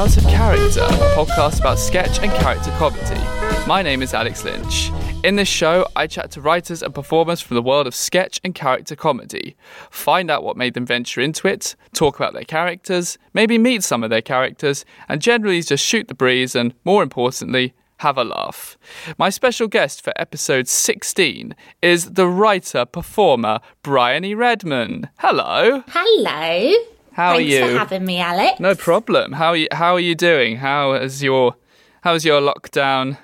[0.00, 3.20] Out of Character, a podcast about sketch and character comedy.
[3.66, 4.90] My name is Alex Lynch.
[5.22, 8.54] In this show, I chat to writers and performers from the world of sketch and
[8.54, 9.56] character comedy,
[9.90, 14.02] find out what made them venture into it, talk about their characters, maybe meet some
[14.02, 18.78] of their characters, and generally just shoot the breeze and, more importantly, have a laugh.
[19.18, 25.10] My special guest for episode 16 is the writer performer Bryony Redman.
[25.18, 25.84] Hello.
[25.88, 26.72] Hello.
[27.12, 27.72] How Thanks are you?
[27.72, 28.60] for having me, Alex.
[28.60, 29.32] No problem.
[29.32, 30.56] How are you, how are you doing?
[30.56, 31.56] How has your
[32.02, 33.18] how's your lockdown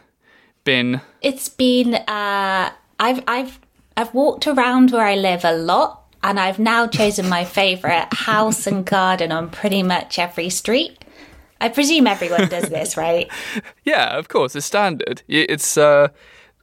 [0.64, 1.00] been?
[1.22, 3.60] It's been uh I've I've
[3.96, 8.66] I've walked around where I live a lot and I've now chosen my favourite house
[8.66, 11.04] and garden on pretty much every street.
[11.60, 13.30] I presume everyone does this, right?
[13.84, 15.22] Yeah, of course, it's standard.
[15.28, 16.08] It's uh,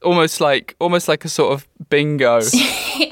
[0.02, 2.36] almost like almost like a sort of bingo.
[2.46, 3.10] okay,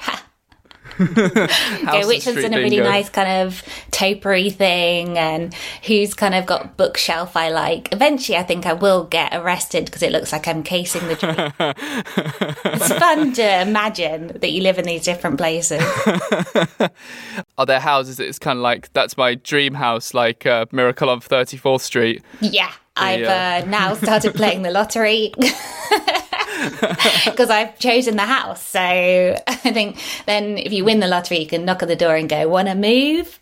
[2.06, 2.88] Which one's in a really bingo.
[2.88, 5.54] nice kind of topiary thing and
[5.86, 7.92] who's kind of got bookshelf I like.
[7.92, 11.52] Eventually, I think I will get arrested because it looks like I'm casing the dream.
[12.64, 15.82] it's fun to imagine that you live in these different places.
[17.58, 21.10] Are there houses that it's kind of like that's my dream house, like uh, Miracle
[21.10, 22.22] on Thirty Fourth Street?
[22.40, 25.32] Yeah, I've uh, uh, now started playing the lottery
[27.24, 28.62] because I've chosen the house.
[28.62, 32.14] So I think then if you win the lottery, you can knock on the door
[32.14, 33.38] and go, "Want to move?"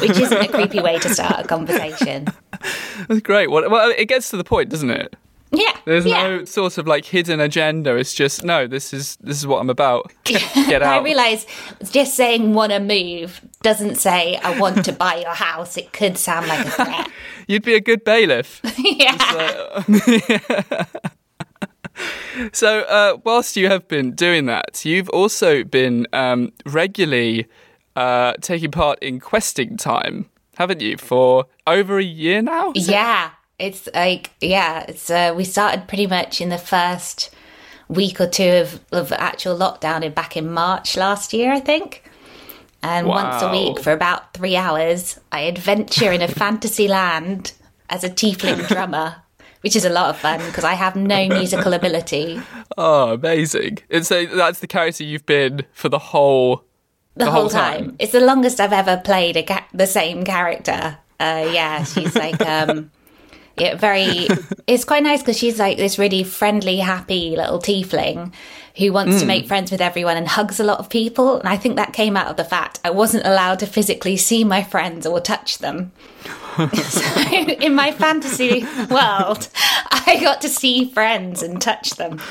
[0.00, 2.26] Which isn't a creepy way to start a conversation.
[3.08, 3.50] That's great.
[3.50, 5.14] Well, well, it gets to the point, doesn't it?
[5.52, 6.22] Yeah, There's yeah.
[6.22, 7.96] no sort of like hidden agenda.
[7.96, 8.68] It's just no.
[8.68, 10.12] This is this is what I'm about.
[10.24, 10.84] Get, out.
[11.00, 11.44] I realise
[11.90, 16.18] just saying "want to move" doesn't say "I want to buy your house." It could
[16.18, 17.10] sound like a threat.
[17.48, 18.60] You'd be a good bailiff.
[18.78, 21.06] yeah.
[22.52, 27.46] So, uh, whilst you have been doing that, you've also been um, regularly
[27.96, 32.72] uh, taking part in questing time, haven't you, for over a year now?
[32.74, 37.30] Yeah, it's like yeah, it's uh, we started pretty much in the first
[37.88, 42.04] week or two of, of actual lockdown in back in March last year, I think.
[42.82, 47.52] And once a week for about three hours, I adventure in a fantasy land
[47.90, 49.16] as a tiefling drummer,
[49.62, 52.40] which is a lot of fun because I have no musical ability.
[52.78, 53.78] Oh, amazing!
[53.90, 56.64] And so that's the character you've been for the whole.
[57.16, 57.84] the, The whole, whole time.
[57.84, 57.96] time.
[57.98, 60.96] It's the longest I've ever played a ca- the same character.
[61.18, 62.90] Uh, yeah, she's like, um,
[63.58, 64.28] yeah, very.
[64.66, 68.32] It's quite nice because she's like this really friendly, happy little tiefling
[68.76, 69.28] who wants to hmm.
[69.28, 71.38] make friends with everyone and hugs a lot of people.
[71.38, 74.44] And I think that came out of the fact I wasn't allowed to physically see
[74.44, 75.92] my friends or touch them.
[76.82, 79.48] so in my fantasy world,
[79.90, 82.20] I got to see friends and touch them.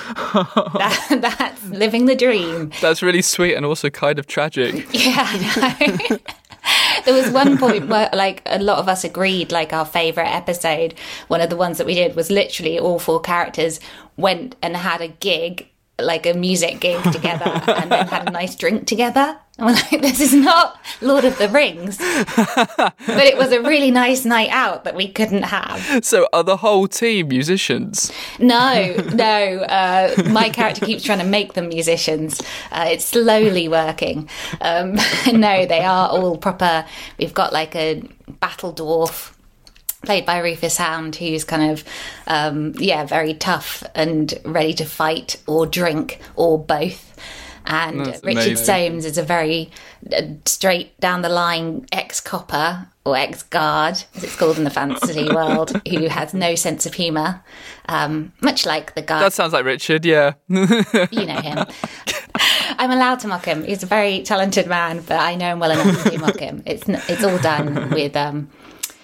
[0.79, 2.71] That, that's living the dream.
[2.81, 4.87] That's really sweet and also kind of tragic.
[4.93, 5.25] Yeah,
[7.05, 10.93] there was one point where, like, a lot of us agreed, like, our favourite episode,
[11.27, 13.79] one of the ones that we did was literally all four characters
[14.17, 15.67] went and had a gig,
[16.01, 19.37] like a music gig together, and then had a nice drink together.
[19.59, 21.97] And we're like, this is not Lord of the Rings.
[21.97, 22.93] but
[23.25, 26.05] it was a really nice night out that we couldn't have.
[26.05, 28.09] So, are the whole team musicians?
[28.39, 29.57] No, no.
[29.63, 32.41] Uh, my character keeps trying to make them musicians.
[32.71, 34.29] Uh, it's slowly working.
[34.61, 34.93] Um,
[35.33, 36.85] no, they are all proper.
[37.17, 38.01] We've got like a
[38.39, 39.33] battle dwarf
[40.05, 41.83] played by Rufus Hound, who's kind of,
[42.27, 47.05] um, yeah, very tough and ready to fight or drink or both.
[47.65, 48.65] And That's Richard amazing.
[48.65, 49.69] Soames is a very
[50.11, 54.69] uh, straight down the line ex copper or ex guard, as it's called in the
[54.71, 57.43] fantasy world, who has no sense of humour,
[57.87, 60.03] um, much like the guy That sounds like Richard.
[60.05, 60.33] Yeah.
[60.47, 61.65] you know him.
[62.79, 63.63] I'm allowed to mock him.
[63.65, 66.63] He's a very talented man, but I know him well enough to mock him.
[66.65, 68.49] It's n- it's all done with um,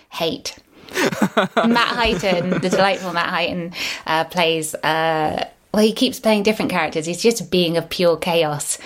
[0.09, 0.57] hate.
[1.68, 3.74] Matt Heighton, the delightful Matt Heighton,
[4.07, 4.74] uh, plays.
[4.75, 7.06] Uh, well, he keeps playing different characters.
[7.06, 8.77] He's just a being of pure chaos.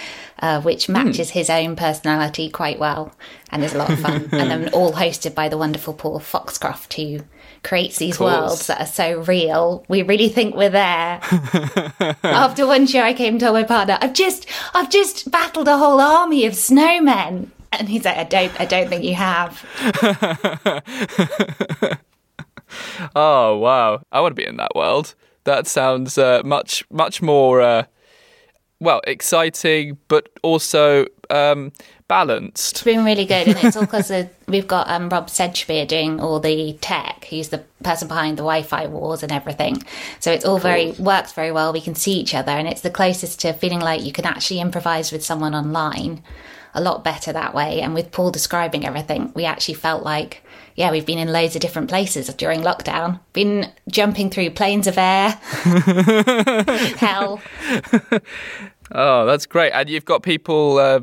[0.41, 3.13] uh, which matches his own personality quite well
[3.49, 4.29] and is a lot of fun.
[4.31, 7.19] and then all hosted by the wonderful Paul Foxcroft, who
[7.63, 9.83] creates these worlds that are so real.
[9.89, 11.19] We really think we're there.
[12.23, 15.99] After one show, I came to my partner, I've just, I've just battled a whole
[15.99, 17.49] army of snowmen.
[17.79, 19.65] And he's like, I don't, I don't think you have.
[23.15, 25.15] Oh wow, I want to be in that world.
[25.43, 27.83] That sounds uh, much much more uh,
[28.79, 31.71] well exciting, but also um,
[32.07, 32.73] balanced.
[32.73, 34.11] It's been really good, and it's all because
[34.47, 37.25] we've got um, Rob Sedgebeer doing all the tech.
[37.25, 39.83] He's the person behind the Wi-Fi wars and everything.
[40.19, 41.73] So it's all very works very well.
[41.73, 44.59] We can see each other, and it's the closest to feeling like you can actually
[44.59, 46.21] improvise with someone online.
[46.73, 47.81] A lot better that way.
[47.81, 50.43] And with Paul describing everything, we actually felt like,
[50.75, 53.19] yeah, we've been in loads of different places during lockdown.
[53.33, 55.29] Been jumping through planes of air,
[56.97, 57.41] hell.
[58.91, 59.71] Oh, that's great.
[59.71, 60.77] And you've got people.
[60.77, 61.01] Uh,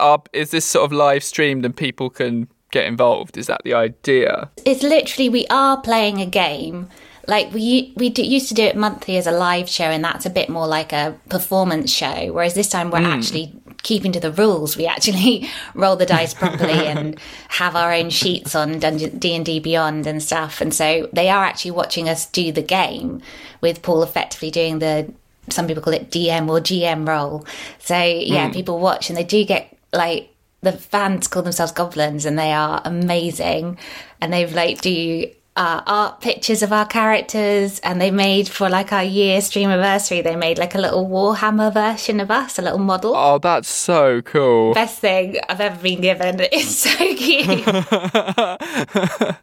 [0.00, 3.36] are, is this sort of live streamed and people can get involved?
[3.36, 4.50] Is that the idea?
[4.64, 6.88] it's literally we are playing a game
[7.28, 10.26] like we we do, used to do it monthly as a live show and that's
[10.26, 14.32] a bit more like a performance show whereas this time we're actually keeping to the
[14.32, 17.18] rules we actually roll the dice properly and
[17.48, 20.60] have our own sheets on Dungeon, d&d beyond and stuff.
[20.60, 23.22] And so they are actually watching us do the game
[23.60, 25.12] with paul effectively doing the
[25.50, 27.46] some people call it dm or gm role.
[27.78, 28.52] So yeah hmm.
[28.52, 30.28] people watch and they do get like
[30.62, 33.78] the fans call themselves goblins and they are amazing.
[34.20, 38.92] And they've like do uh, art pictures of our characters and they made for like
[38.92, 42.78] our year stream anniversary they made like a little warhammer version of us a little
[42.78, 43.14] model.
[43.14, 44.72] Oh, that's so cool.
[44.72, 46.40] best thing i've ever been given.
[46.52, 47.66] It's so cute.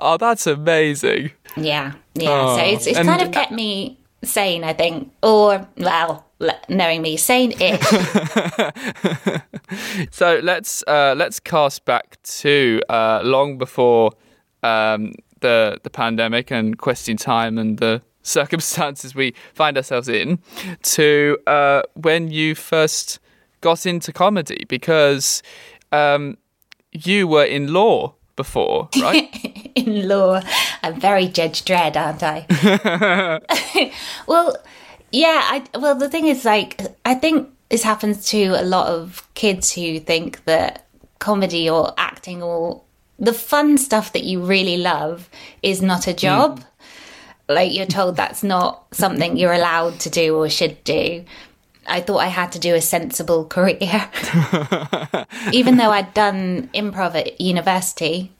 [0.00, 1.32] Oh, that's amazing.
[1.56, 5.12] yeah yeah Oh, so it's, it's kind of kept me sane i think.
[5.22, 6.24] Or well
[6.68, 7.80] knowing me sane-ish.
[10.10, 14.12] So let's uh, let's cast back to uh, long before
[14.62, 15.12] um,
[15.44, 20.38] the the pandemic and Questing Time and the circumstances we find ourselves in
[20.82, 23.20] to uh, when you first
[23.60, 25.42] got into comedy because
[25.92, 26.38] um,
[26.92, 29.72] you were in law before, right?
[29.74, 30.40] in law.
[30.82, 33.90] I'm very Judge Dredd, aren't I?
[34.26, 34.56] well,
[35.12, 35.40] yeah.
[35.44, 39.72] I well, the thing is, like, I think this happens to a lot of kids
[39.72, 40.86] who think that
[41.18, 42.82] comedy or acting or
[43.18, 45.28] the fun stuff that you really love
[45.62, 46.62] is not a job.
[47.48, 51.24] Like you're told that's not something you're allowed to do or should do.
[51.86, 53.76] I thought I had to do a sensible career.
[55.52, 58.32] Even though I'd done improv at university,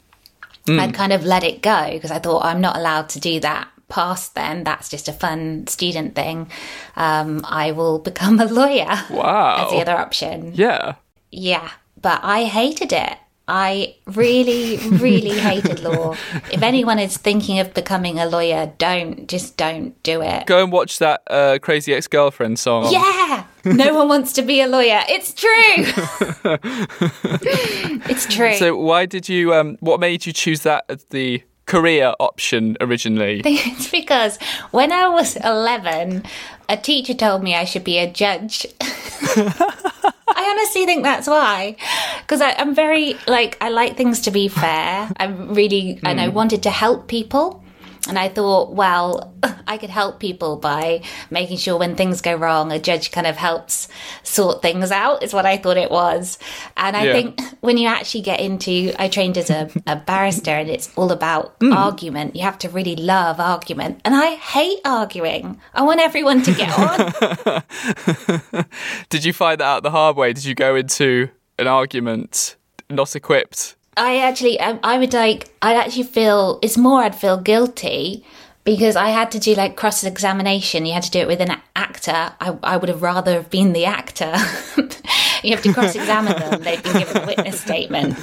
[0.67, 3.69] I'd kind of let it go because I thought I'm not allowed to do that
[3.89, 4.65] past then.
[4.65, 6.51] That's just a fun student thing.
[6.97, 9.67] Um, I will become a lawyer Wow.
[9.67, 10.53] as the other option.
[10.55, 10.95] yeah.
[11.31, 11.69] Yeah,
[12.01, 13.19] but I hated it.
[13.47, 16.13] I really, really hated law.
[16.51, 20.47] If anyone is thinking of becoming a lawyer, don't, just don't do it.
[20.47, 22.91] Go and watch that uh, Crazy Ex Girlfriend song.
[22.91, 25.03] Yeah, no one wants to be a lawyer.
[25.09, 25.51] It's true.
[28.09, 28.57] it's true.
[28.57, 29.53] So why did you?
[29.53, 31.43] Um, what made you choose that as the
[31.75, 33.43] career option originally?
[33.45, 34.39] It's because
[34.71, 36.23] when I was 11,
[36.69, 38.67] a teacher told me I should be a judge.
[38.81, 41.77] I honestly think that's why.
[42.21, 45.11] Because I'm very, like, I like things to be fair.
[45.17, 46.35] I'm really, and I hmm.
[46.35, 47.64] wanted to help people.
[48.09, 49.35] And I thought, well,
[49.67, 53.37] I could help people by making sure when things go wrong, a judge kind of
[53.37, 53.89] helps
[54.23, 56.39] sort things out, is what I thought it was.
[56.77, 57.13] And I Yeah.
[57.13, 61.13] think when you actually get into, I trained as a, a barrister and it's all
[61.13, 61.73] about hmm.
[61.73, 62.37] argument.
[62.37, 64.01] You have to really love argument.
[64.05, 65.61] And I hate arguing.
[65.75, 68.65] I want everyone to get on.
[69.09, 70.33] Did you find that out the hard way?
[70.33, 72.57] Did you go into an argument
[72.91, 73.77] not equipped?
[73.97, 78.25] I actually, I, I would like, I'd actually feel, it's more I'd feel guilty
[78.65, 80.87] because I had to do like cross examination.
[80.87, 82.33] You had to do it with an actor.
[82.41, 84.35] I, I would have rather have been the actor.
[85.43, 86.63] you have to cross examine them.
[86.63, 88.19] They've been given a witness statement.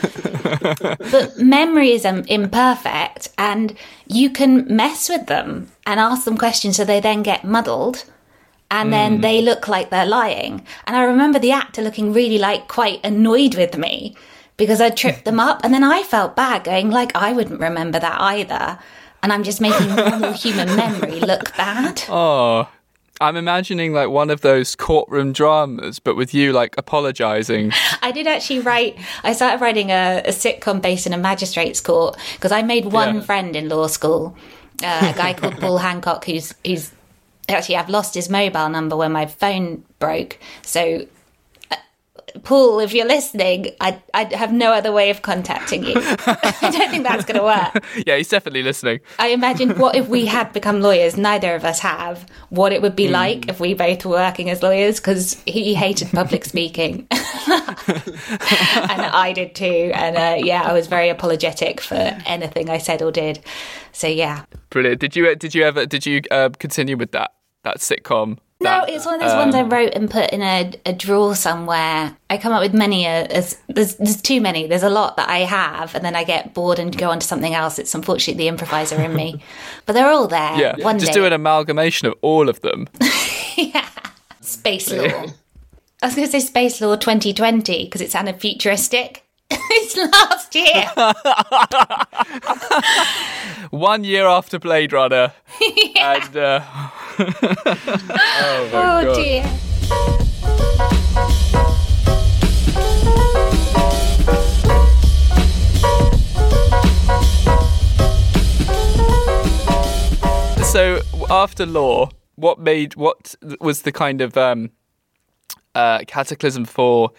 [1.11, 3.75] but memory is um, imperfect and
[4.07, 8.05] you can mess with them and ask them questions so they then get muddled
[8.71, 10.65] and then they look like they're lying.
[10.87, 14.15] And I remember the actor looking really like quite annoyed with me
[14.61, 17.97] because I tripped them up, and then I felt bad going like I wouldn't remember
[17.99, 18.77] that either,
[19.23, 22.03] and I'm just making normal human memory look bad.
[22.07, 22.69] Oh,
[23.19, 27.71] I'm imagining like one of those courtroom dramas, but with you like apologizing.
[28.03, 28.99] I did actually write.
[29.23, 33.15] I started writing a, a sitcom based in a magistrate's court because I made one
[33.15, 33.21] Yeah.
[33.21, 34.35] friend in law school,
[34.83, 36.91] uh, a guy called Paul Hancock, who's who's
[37.49, 40.37] actually I've lost his mobile number when my phone broke.
[40.61, 41.05] So
[42.43, 45.93] Paul, if you're listening, I I have no other way of contacting you.
[45.97, 47.83] I don't think that's going to work.
[48.05, 48.99] Yeah, he's definitely listening.
[49.19, 51.17] I imagine what if we had become lawyers?
[51.17, 52.25] Neither of us have.
[52.49, 56.09] What it would be like if we both were working as lawyers because he hated
[56.11, 57.19] public speaking, and
[59.13, 59.91] I did too.
[59.93, 61.95] And uh, yeah, I was very apologetic for
[62.25, 63.39] anything I said or did.
[63.91, 64.45] So yeah.
[64.69, 64.99] Brilliant.
[64.99, 67.33] Did you did you ever did you uh, continue with that
[67.63, 68.37] that sitcom?
[68.61, 72.15] No, it's one of those ones I wrote and put in a, a drawer somewhere.
[72.29, 73.05] I come up with many.
[73.05, 74.67] A, as, there's there's too many.
[74.67, 77.25] There's a lot that I have, and then I get bored and go on to
[77.27, 77.79] something else.
[77.79, 79.43] It's unfortunately the improviser in me,
[79.85, 80.57] but they're all there.
[80.57, 81.19] Yeah, one just day.
[81.19, 82.87] do an amalgamation of all of them.
[83.57, 83.87] yeah,
[84.41, 85.25] Space Law.
[86.03, 89.23] I was going to say Space Law 2020 because it sounded futuristic.
[89.51, 90.89] it's last year.
[93.71, 95.31] One year after Blade Runner,
[95.95, 96.61] and uh,
[98.73, 99.43] oh dear.
[110.71, 114.69] so after Law, what made what was the kind of um,
[115.75, 117.11] uh, cataclysm for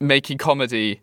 [0.00, 1.00] making comedy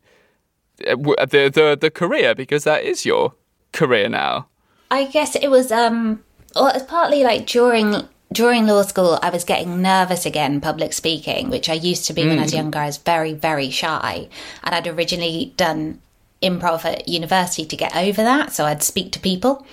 [0.86, 3.34] uh, the the the career because that is your
[3.72, 4.48] career now.
[4.92, 6.24] I guess it was um
[6.56, 10.94] well it was partly like during during law school I was getting nervous again public
[10.94, 12.80] speaking, which I used to be when I was younger.
[12.80, 14.28] I was very, very shy.
[14.64, 16.02] And I'd originally done
[16.42, 19.66] improv at university to get over that, so I'd speak to people.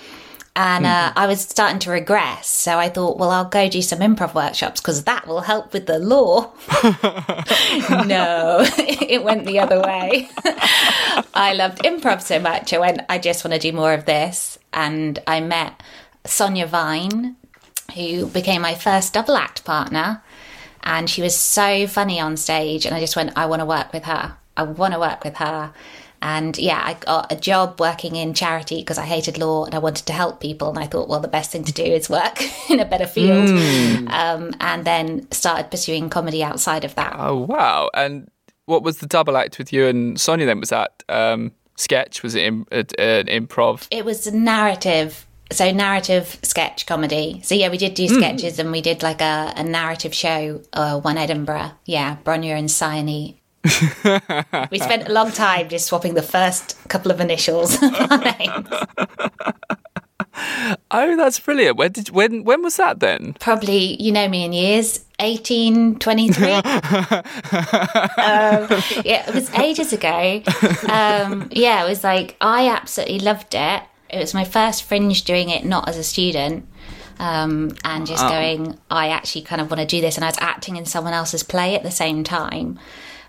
[0.55, 3.99] And uh, I was starting to regress, so I thought, well, I'll go do some
[3.99, 6.51] improv workshops because that will help with the law.
[8.07, 10.29] no, it went the other way.
[11.35, 12.73] I loved improv so much.
[12.73, 14.57] I went, I just want to do more of this.
[14.73, 15.83] And I met
[16.25, 17.35] Sonia Vine,
[17.95, 20.21] who became my first double act partner.
[20.83, 22.85] And she was so funny on stage.
[22.85, 24.37] And I just went, I want to work with her.
[24.55, 25.73] I want to work with her.
[26.21, 29.79] And yeah, I got a job working in charity because I hated law and I
[29.79, 30.69] wanted to help people.
[30.69, 33.49] And I thought, well, the best thing to do is work in a better field.
[34.09, 37.15] Um, and then started pursuing comedy outside of that.
[37.17, 37.91] Oh wow!
[37.93, 38.31] And
[38.65, 40.47] what was the double act with you and Sonia?
[40.47, 42.23] Then was that um, sketch?
[42.23, 43.87] Was it uh, an improv?
[43.91, 48.71] it was a narrative so narrative sketch comedy so yeah we did do sketches and
[48.71, 53.35] we did like a, a narrative show uh, one edinburgh yeah bronya and Sione.
[54.71, 58.67] we spent a long time just swapping the first couple of initials our names.
[60.91, 61.77] Oh, that's brilliant.
[61.77, 63.35] When did when when was that then?
[63.39, 66.61] probably you know me in years 1823 um,
[69.03, 70.41] yeah it was ages ago
[70.89, 75.49] um, yeah it was like i absolutely loved it it was my first fringe doing
[75.49, 76.67] it not as a student
[77.19, 80.37] um, and just going i actually kind of want to do this and i was
[80.39, 82.79] acting in someone else's play at the same time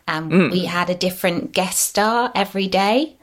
[0.06, 3.16] and we had a different guest star every day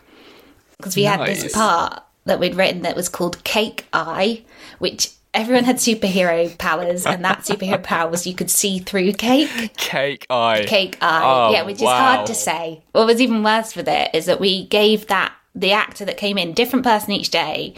[0.77, 4.43] because we had this part that we'd written that was called Cake Eye,
[4.79, 9.49] which everyone had superhero powers, and that superhero power was you could see through cake.
[9.77, 10.63] Cake eye.
[10.67, 12.83] Cake Eye, Oh, yeah, which is hard to say.
[12.91, 16.37] What was even worse with it is that we gave that the actor that came
[16.37, 17.73] in, different person each day,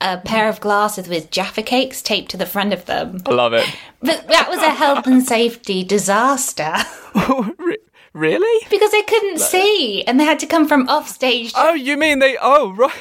[0.00, 3.22] a pair of glasses with Jaffa cakes taped to the front of them.
[3.26, 3.66] I love it.
[4.00, 6.74] But that was a health and safety disaster
[8.12, 8.66] really?
[8.70, 11.52] because they couldn't see, and they had to come from off stage.
[11.54, 12.36] Oh, you mean they?
[12.40, 12.92] Oh, right.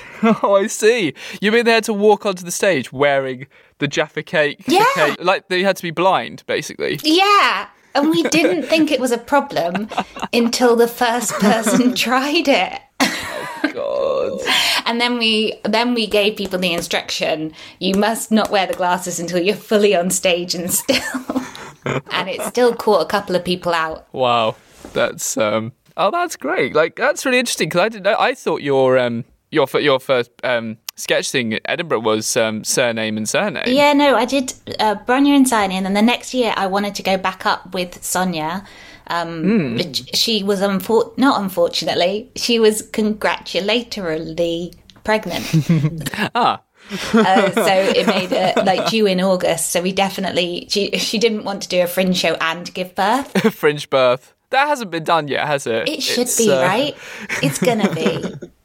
[0.43, 1.13] Oh, I see.
[1.41, 3.47] You mean they had to walk onto the stage wearing
[3.79, 4.61] the Jaffa cake?
[4.67, 4.85] Yeah.
[4.93, 6.99] cake- like they had to be blind, basically.
[7.03, 7.67] Yeah.
[7.93, 9.89] And we didn't think it was a problem
[10.33, 12.79] until the first person tried it.
[13.73, 14.39] God.
[14.85, 19.19] And then we then we gave people the instruction, you must not wear the glasses
[19.19, 21.41] until you're fully on stage and still.
[22.11, 24.07] and it still caught a couple of people out.
[24.13, 24.55] Wow.
[24.93, 25.73] That's um.
[25.97, 26.73] Oh, that's great.
[26.73, 28.03] Like that's really interesting because I didn't.
[28.03, 32.63] know I thought your um your your first um sketch thing at Edinburgh was um
[32.63, 33.63] surname and surname.
[33.67, 36.95] Yeah, no, I did uh, Bronya and Signy, and then the next year I wanted
[36.95, 38.65] to go back up with Sonia.
[39.11, 46.09] Um, but she was unfor- not unfortunately, she was congratulatorily pregnant.
[46.35, 46.61] Ah.
[47.13, 49.71] Uh, so it made it like due in August.
[49.71, 53.53] So we definitely she she didn't want to do a fringe show and give birth.
[53.53, 54.33] Fringe birth.
[54.49, 55.87] That hasn't been done yet, has it?
[55.87, 56.95] It should It's, be uh, right.
[57.41, 58.49] It's gonna be.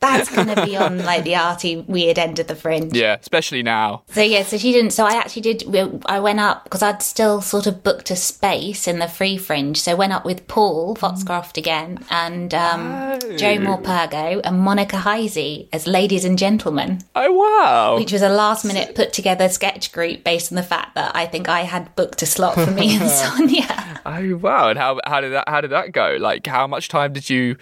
[0.00, 2.94] that's going to be on like the arty weird end of the fringe.
[2.96, 4.02] Yeah, especially now.
[4.08, 4.90] So yeah, so she didn't.
[4.92, 5.64] So I actually did.
[6.06, 9.80] I went up because I'd still sort of booked a space in the free fringe.
[9.80, 13.18] So went up with Paul Foxcroft again and um, Oh.
[13.36, 17.96] Joe Morpurgo and Monica Heisey as ladies and gentlemen, Oh wow.
[17.98, 21.26] which was a last minute put together sketch group based on the fact that I
[21.26, 24.00] think I had booked a slot for me and Sonia.
[24.04, 24.68] Oh wow.
[24.68, 26.16] And how how did that how did that go?
[26.20, 27.56] Like how much time did you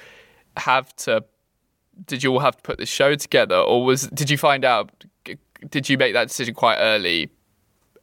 [0.57, 1.25] have to
[2.07, 4.91] did you all have to put this show together or was did you find out
[5.71, 7.31] did you make that decision quite early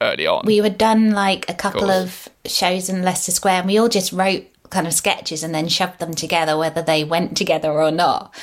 [0.01, 0.43] early on?
[0.45, 2.27] we had done like a couple course.
[2.45, 5.67] of shows in Leicester Square and we all just wrote kind of sketches and then
[5.67, 8.33] shoved them together whether they went together or not.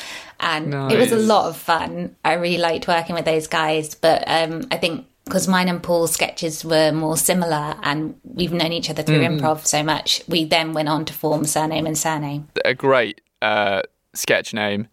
[0.41, 2.15] And it was a lot of fun.
[2.25, 6.13] I really liked working with those guys, but um, I think because mine and Paul's
[6.13, 10.73] sketches were more similar and we've known each other through improv so much, we then
[10.73, 12.49] went on to form Surname and Surname.
[12.65, 13.83] a great uh,
[14.15, 14.89] sketch name.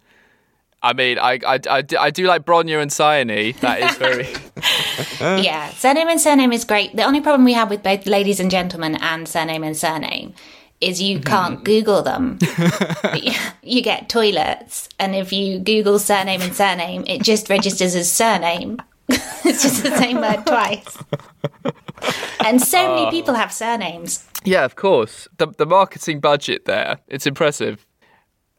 [0.86, 3.54] I mean, I, I, I, do, I do like Bronya and Cyane.
[3.62, 4.28] That is very.
[5.44, 6.96] yeah, Surname and Surname is great.
[6.96, 10.36] The only problem we have with both Ladies and Gentlemen and Surname and Surname
[10.82, 11.28] is you mm-hmm.
[11.28, 12.38] can't Google them.
[13.16, 18.12] you, you get toilets, and if you Google surname and surname, it just registers as
[18.12, 18.78] surname.
[19.10, 20.98] it's just the same word twice.
[22.46, 23.10] And so many oh.
[23.10, 24.24] people have surnames.
[24.44, 25.28] yeah, of course.
[25.40, 27.88] The, the marketing budget there, it's impressive.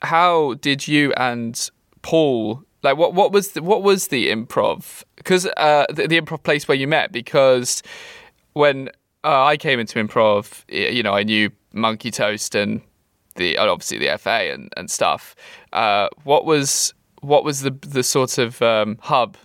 [0.03, 1.71] How did you and
[2.07, 5.03] Paul like what what was the, what was the improv?
[5.17, 7.11] Because uh, the, the improv place where you met.
[7.11, 7.83] Because
[8.53, 8.89] when
[9.25, 12.81] uh, I came into improv, you know, I knew Monkey Toast and
[13.35, 15.35] the obviously the FA and, and stuff.
[15.73, 19.37] Uh, what was what was the the sort of um, hub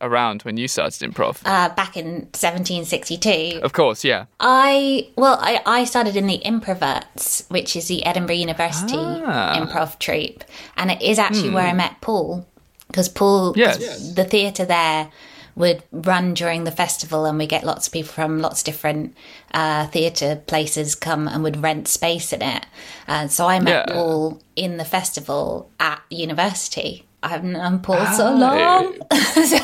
[0.00, 1.40] around when you started improv?
[1.44, 4.26] Uh, back in 1762, of course, yeah.
[4.38, 9.56] I well, I, I started in the Improverts, which is the Edinburgh University Ah.
[9.58, 10.44] improv troupe,
[10.76, 12.46] and it is actually where I met Paul
[12.88, 14.14] because Paul, Yes.
[14.14, 15.10] The theatre there
[15.56, 19.14] would run during the festival, and we get lots of people from lots of different
[19.52, 22.64] uh, theatre places come and would rent space in it.
[23.06, 23.94] And so I met Yeah.
[23.94, 27.04] Paul in the festival at university.
[27.22, 28.36] I haven't known Paul so Oh.
[28.36, 28.96] long.
[29.44, 29.58] so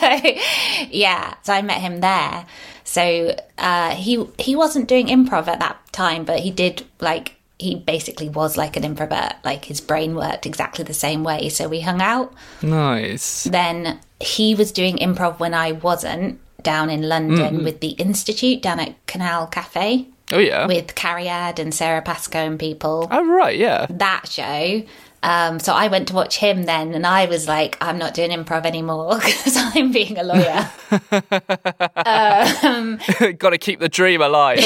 [0.90, 2.46] yeah, so I met him there.
[2.84, 7.74] So uh, he he wasn't doing improv at that time, but he did like he
[7.74, 9.32] basically was like an Improvert.
[9.44, 11.48] Like his brain worked exactly the same way.
[11.48, 12.34] So we hung out.
[12.62, 13.44] Nice.
[13.44, 18.80] Then he was doing improv when I wasn't down in London with the Institute down
[18.80, 20.66] at Canal Cafe Oh yeah.
[20.66, 23.86] with Cariad and Sarah Pascoe and people oh right, yeah.
[23.88, 24.82] that show.
[25.26, 28.30] Um, so I went to watch him then, and I was like, I'm not doing
[28.30, 30.70] improv anymore because I'm being a lawyer.
[33.38, 34.60] Got to keep the dream alive.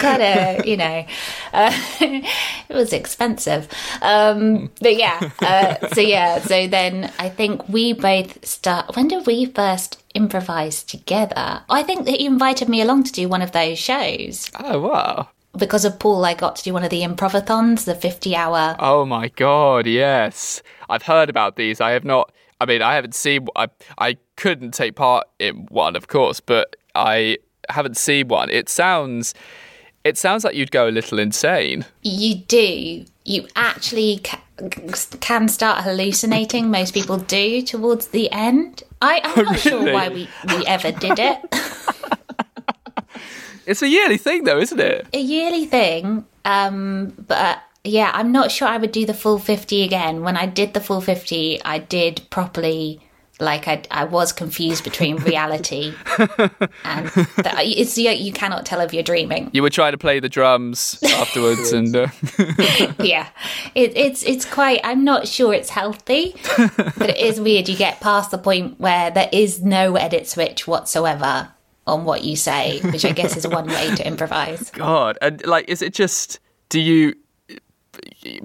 [0.00, 1.06] Gotta, you know,
[1.52, 3.68] uh, it was expensive.
[4.00, 8.96] Um, but yeah, uh, so yeah, so then I think we both start.
[8.96, 11.62] When did we first improvise together?
[11.68, 14.50] I think that you invited me along to do one of those shows.
[14.58, 15.28] oh wow.
[15.56, 19.04] Because of Paul, I got to do one of the improvathons, the 50 hour Oh
[19.04, 20.62] my god, yes.
[20.88, 21.80] I've heard about these.
[21.80, 22.32] I have not.
[22.60, 23.48] I mean, I haven't seen.
[23.56, 27.38] I I couldn't take part in one, of course, but I
[27.68, 28.50] haven't seen one.
[28.50, 29.34] It sounds.
[30.04, 31.84] It sounds like you'd go a little insane.
[32.02, 33.04] You do.
[33.24, 34.40] You actually ca-
[35.20, 36.70] can start hallucinating.
[36.70, 38.82] Most people do towards the end.
[39.00, 39.92] I, I'm oh, not sure Really?
[39.92, 41.38] why we, we ever did it.
[43.72, 45.06] It's a yearly thing, though, isn't it?
[45.14, 46.26] A yearly thing.
[46.44, 50.20] Um, but yeah, I'm not sure I would do the full 50 again.
[50.20, 53.00] When I did the full 50, I did properly.
[53.40, 58.92] Like I, I was confused between reality and the, it's you, you cannot tell if
[58.92, 59.50] you're dreaming.
[59.54, 62.08] You were trying to play the drums afterwards, and uh,
[63.02, 63.30] yeah
[63.74, 68.00] it, it's it's quite i'm not sure it's healthy but it is weird you get
[68.00, 71.48] past the point where there is no edit switch whatsoever
[71.86, 75.68] on what you say which i guess is one way to improvise God, and like,
[75.68, 76.40] is it just?
[76.68, 77.14] Do you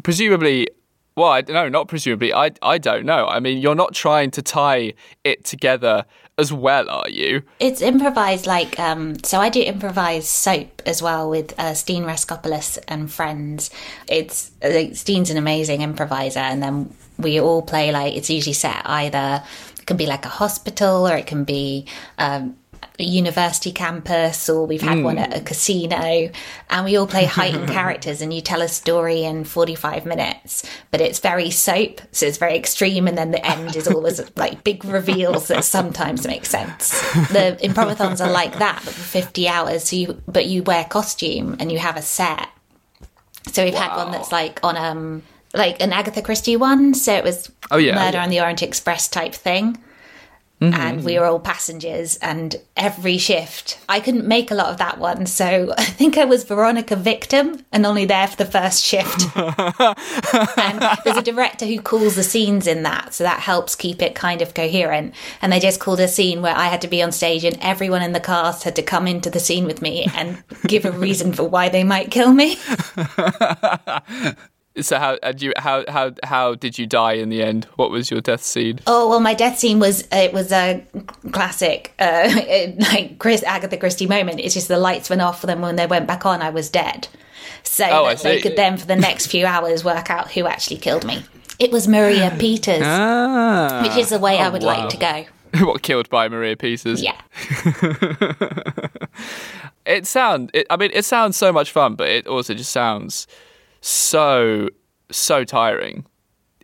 [0.04, 0.68] presumably?
[1.16, 2.34] Well, I, no, not presumably.
[2.34, 3.28] I I don't know.
[3.28, 6.06] I mean, you're not trying to tie it together
[6.38, 7.42] as well, are you?
[7.60, 12.78] it's improvised like um so i do improvise soap as well with uh, steen raskopoulos
[12.88, 13.72] and friends
[14.08, 18.80] it's like steen's an amazing improviser and then we all play like it's usually set
[18.86, 19.44] either
[19.80, 21.88] it can be like a hospital or it can be
[22.20, 22.56] um
[23.00, 26.30] a university campus or we've had one at a casino
[26.70, 31.00] and we all play heightened characters and you tell a story in 45 minutes but
[31.00, 34.84] it's very soap so it's very extreme and then the end is always like big
[34.84, 36.90] reveals that sometimes make sense
[37.30, 41.56] the improvathons are like that but for 50 hours so you but you wear costume
[41.60, 42.50] and you have a set
[43.52, 46.94] so we've had one that's like on um like an Agatha Christie one.
[46.94, 48.24] So it was Oh, yeah, Murder yeah.
[48.24, 49.78] on the Orient Express type thing.
[50.60, 51.22] Mm-hmm, and we mm-hmm.
[51.22, 55.28] were all passengers, and every shift, I couldn't make a lot of that one.
[55.28, 59.28] So I think I was Veronica Victim and only there for the first shift.
[60.58, 64.16] and there's a director who calls the scenes in that, so that helps keep it
[64.16, 65.14] kind of coherent.
[65.44, 68.02] And they just called a scene where I had to be on stage, and everyone
[68.02, 71.34] in the cast had to come into the scene with me and give a reason
[71.34, 72.58] for why they might kill me.
[74.82, 77.66] So how and you how how how did you die in the end?
[77.76, 78.80] What was your death scene?
[78.88, 80.84] Oh well, my death scene was it was a
[81.32, 82.30] classic uh,
[82.80, 84.40] like Chris Agatha Christie moment.
[84.40, 86.70] It's just the lights went off, and then when they went back on, I was
[86.70, 87.08] dead.
[87.64, 90.78] So Oh, that they could then, for the next few hours, work out who actually
[90.78, 91.24] killed me.
[91.60, 94.80] It was Maria Peters, Ah, which is the way I Oh, would wow.
[94.82, 95.26] like to go.
[95.66, 97.02] what killed by Maria Peters?
[97.02, 97.20] Yeah.
[99.86, 100.52] It sound.
[100.54, 103.26] It, I mean, it sounds so much fun, but it also just sounds
[103.82, 104.70] so
[105.12, 106.06] so tiring,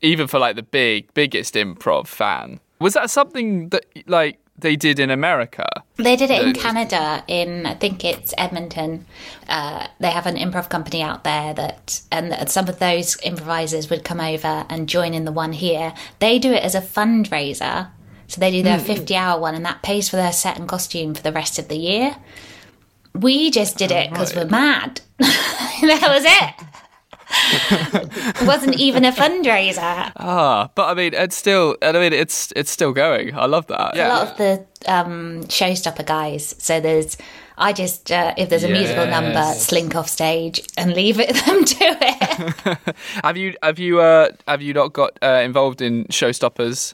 [0.02, 2.60] even for like the big biggest improv fan.
[2.80, 5.65] Was that something that like they did in America?
[5.97, 9.06] They did it in Canada, in I think it's Edmonton.
[9.47, 14.04] Uh, they have an improv company out there that, and some of those improvisers would
[14.04, 15.93] come over and join in the one here.
[16.19, 17.89] They do it as a fundraiser,
[18.28, 21.23] so they do their fifty-hour one, and that pays for their set and costume for
[21.23, 22.15] the rest of the year.
[23.13, 25.02] We just did it because we're mad.
[25.19, 26.72] that was it.
[27.33, 30.11] It wasn't even a fundraiser.
[30.17, 31.77] Ah, but I mean, it's still.
[31.81, 33.35] I mean, it's it's still going.
[33.35, 33.97] I love that.
[33.97, 36.55] a lot of the um, showstopper guys.
[36.59, 37.17] So there's,
[37.57, 41.65] I just uh, if there's a musical number, slink off stage and leave it them
[41.65, 42.95] to it.
[43.23, 46.93] Have you have you uh have you not got uh, involved in showstoppers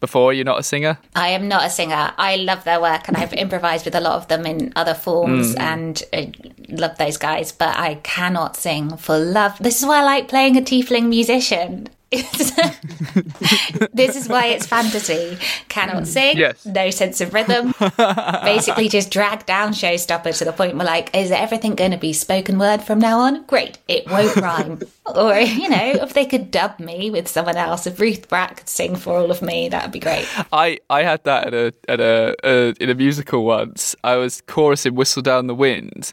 [0.00, 0.32] before?
[0.32, 0.98] You're not a singer.
[1.14, 2.12] I am not a singer.
[2.18, 5.54] I love their work and I've improvised with a lot of them in other forms
[5.54, 5.60] mm.
[5.60, 6.32] and I
[6.68, 7.52] love those guys.
[7.52, 9.58] But I cannot sing for love.
[9.58, 11.88] This is why I like playing a tiefling musician.
[13.92, 15.38] this is why it's fantasy.
[15.68, 16.64] Cannot sing, Yes.
[16.66, 17.72] no sense of rhythm.
[18.44, 22.12] Basically, just drag down showstopper to the point where, like, is everything going to be
[22.12, 23.44] spoken word from now on?
[23.44, 24.80] Great, it won't rhyme.
[25.14, 28.68] or, you know, if they could dub me with someone else, if Ruth Bratt could
[28.68, 30.26] sing for all of me, that would be great.
[30.52, 33.94] I, I had that at a at a uh, in a musical once.
[34.02, 36.12] I was chorus in "Whistle Down the Wind,"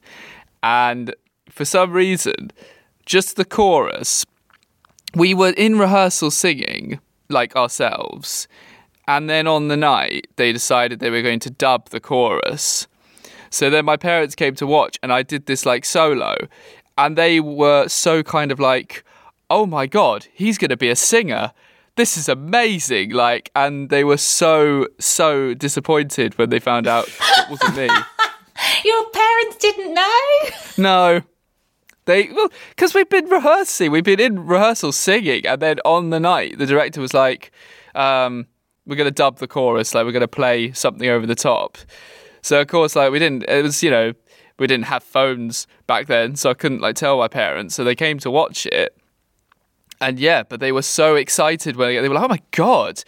[0.61, 1.15] and
[1.49, 2.51] for some reason,
[3.05, 4.25] just the chorus.
[5.17, 8.47] We were in rehearsal singing like ourselves,
[9.07, 12.85] and then on the night they decided they were going to dub the chorus.
[13.49, 16.35] So then my parents came to watch, and I did this like solo,
[16.99, 19.03] and they were so kind of like,
[19.49, 21.51] "Oh my god, he's going to be a singer."
[21.95, 27.49] This is amazing, like, and they were so so disappointed when they found out it
[27.49, 27.89] wasn't me.
[28.85, 30.29] Your parents didn't know?
[30.77, 31.21] No,
[32.07, 36.19] they well because we've been rehearsing, we've been in rehearsal singing, and then on the
[36.19, 37.51] night the director was like,
[37.93, 38.47] um,
[38.87, 41.77] "We're going to dub the chorus, like we're going to play something over the top."
[42.41, 43.43] So of course, like we didn't.
[43.47, 44.13] It was you know
[44.57, 47.75] we didn't have phones back then, so I couldn't like tell my parents.
[47.75, 48.97] So they came to watch it,
[50.01, 53.03] and yeah, but they were so excited when they, they were like, "Oh my god,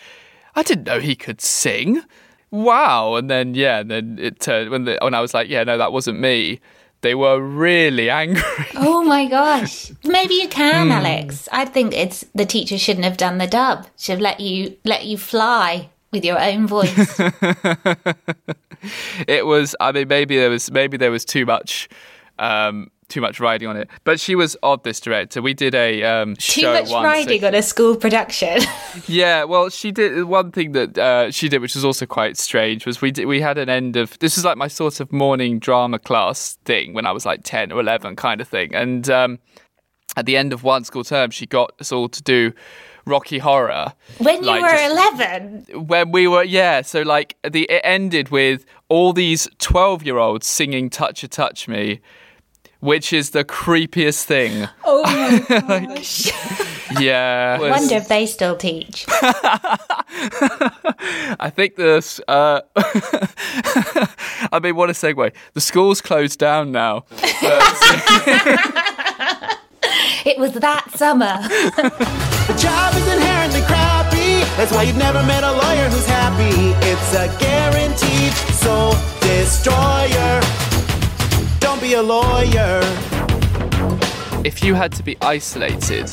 [0.55, 2.03] I didn't know he could sing."
[2.51, 3.15] Wow!
[3.15, 5.77] And then yeah, and then it turned when the when I was like, "Yeah, no,
[5.77, 6.59] that wasn't me."
[7.01, 8.43] They were really angry.
[8.75, 9.91] Oh my gosh.
[10.03, 10.91] Maybe you can, hmm.
[10.91, 11.47] Alex.
[11.51, 13.87] I think it's the teacher shouldn't have done the dub.
[13.97, 17.19] Should have let you let you fly with your own voice.
[19.27, 21.89] it was i mean maybe there was maybe there was too much
[22.39, 23.89] um too much riding on it.
[24.03, 25.41] But she was odd this director.
[25.41, 28.61] We did a um Too much riding on a school production.
[29.07, 32.85] yeah well she did one thing that uh, she did which was also quite strange
[32.85, 35.57] was we did, we had an end of this is like my sort of morning
[35.57, 38.75] drama class thing when i was like 10 or 11 kind of thing.
[38.75, 39.39] And um
[40.15, 42.51] at the end of one school term she got us all to do
[43.05, 43.93] rocky horror.
[44.19, 45.87] When you Like, were 11.
[45.87, 50.45] when we were yeah so like the it ended with all these 12 year olds
[50.45, 52.01] singing touch a touch me
[52.79, 56.31] which is the creepiest thing Oh my gosh.
[56.99, 59.05] yeah I Wonder if they still teach.
[61.39, 62.61] i think this uh
[64.51, 67.05] i mean what a segue the school's closed down now
[70.25, 71.39] It was that summer.
[71.39, 74.41] The job is inherently crappy.
[74.57, 76.75] That's why you've never met a lawyer who's happy.
[76.85, 80.41] It's a guaranteed soul destroyer.
[81.59, 82.38] Don't be a lawyer.
[84.49, 86.09] If you had to be isolated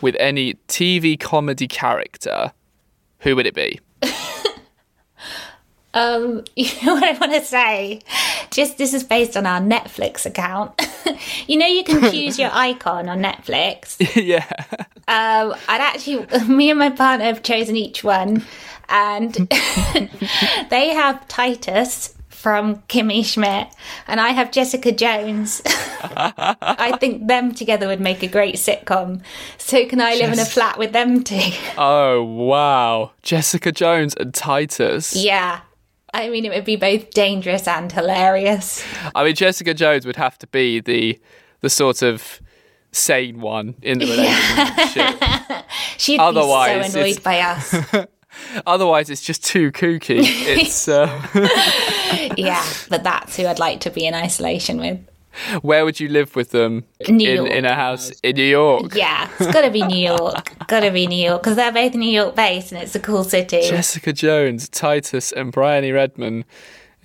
[0.00, 2.52] with any tv comedy character
[3.18, 3.80] who would it be
[5.94, 8.00] Um, you know what I want to say?
[8.50, 10.80] Just this is based on our Netflix account.
[11.46, 13.98] you know, you can choose your icon on Netflix.
[14.16, 14.48] yeah
[15.06, 18.42] Um, I'd actually, me and my partner have chosen each one,
[18.88, 19.34] and
[20.70, 23.68] they have Titus from Kimmy Schmidt,
[24.08, 25.62] and I have Jessica Jones.
[25.66, 29.22] I think them together would make a great sitcom.
[29.58, 31.38] So can I live in a flat with them two?
[31.78, 35.14] Oh wow, Jessica Jones and Titus.
[35.14, 35.60] yeah.
[36.14, 38.84] I mean, it would be both dangerous and hilarious.
[39.14, 41.18] I mean, Jessica Jones would have to be the
[41.60, 42.40] the sort of
[42.90, 45.64] sane one in the relationship.
[45.96, 47.74] She'd Otherwise, be so annoyed by us.
[48.66, 50.20] Otherwise, it's just too kooky.
[50.62, 51.08] It's uh,
[52.36, 54.98] yeah, but that's who I'd like to be in isolation with.
[55.62, 56.84] where would you live with them?
[57.08, 57.50] New in York.
[57.50, 58.94] in a house in New York.
[58.94, 60.52] Yeah, it's got to be New York.
[60.66, 63.24] got to be New York because they're both New York based and it's a cool
[63.24, 63.62] city.
[63.62, 66.44] Jessica Jones, Titus, and Bryony Redman.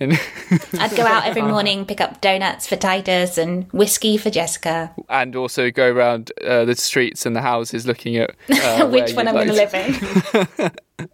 [0.00, 4.92] I'd go out every morning, pick up donuts for Titus and whiskey for Jessica.
[5.08, 9.26] and also go around uh, the streets and the houses looking at uh, Which one
[9.26, 11.08] I'm going to live in?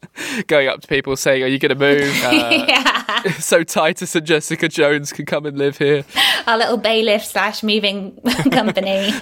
[0.46, 4.26] Going up to people saying, "Are you going to move?" Uh, yeah, so Titus and
[4.26, 6.04] Jessica Jones can come and live here.
[6.46, 8.18] our little bailiff slash moving
[8.50, 9.12] company.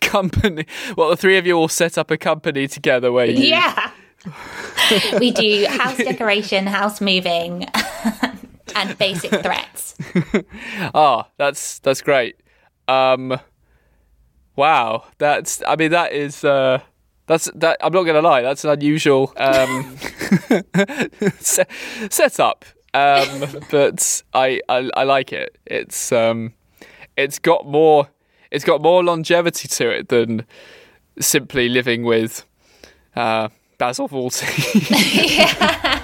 [0.00, 0.66] company.
[0.96, 3.48] Well, the three of you all set up a company together where you.
[3.48, 3.90] Yeah,
[5.18, 7.66] we do house decoration, house moving,
[8.74, 9.94] and basic threats.
[10.94, 12.36] Ah, that's that's great.
[12.88, 13.38] Um,
[14.56, 15.62] wow, that's.
[15.66, 16.44] I mean, that is.
[16.44, 16.80] Uh,
[17.26, 17.78] that's that.
[17.80, 18.42] I'm not gonna lie.
[18.42, 19.96] That's an unusual um,
[21.38, 21.70] set,
[22.10, 22.64] setup.
[22.92, 25.58] Um, but I, I I like it.
[25.66, 26.54] It's um,
[27.16, 28.08] it's got more.
[28.50, 30.46] It's got more longevity to it than
[31.18, 32.44] simply living with
[33.16, 34.44] uh, Basil Fawlty.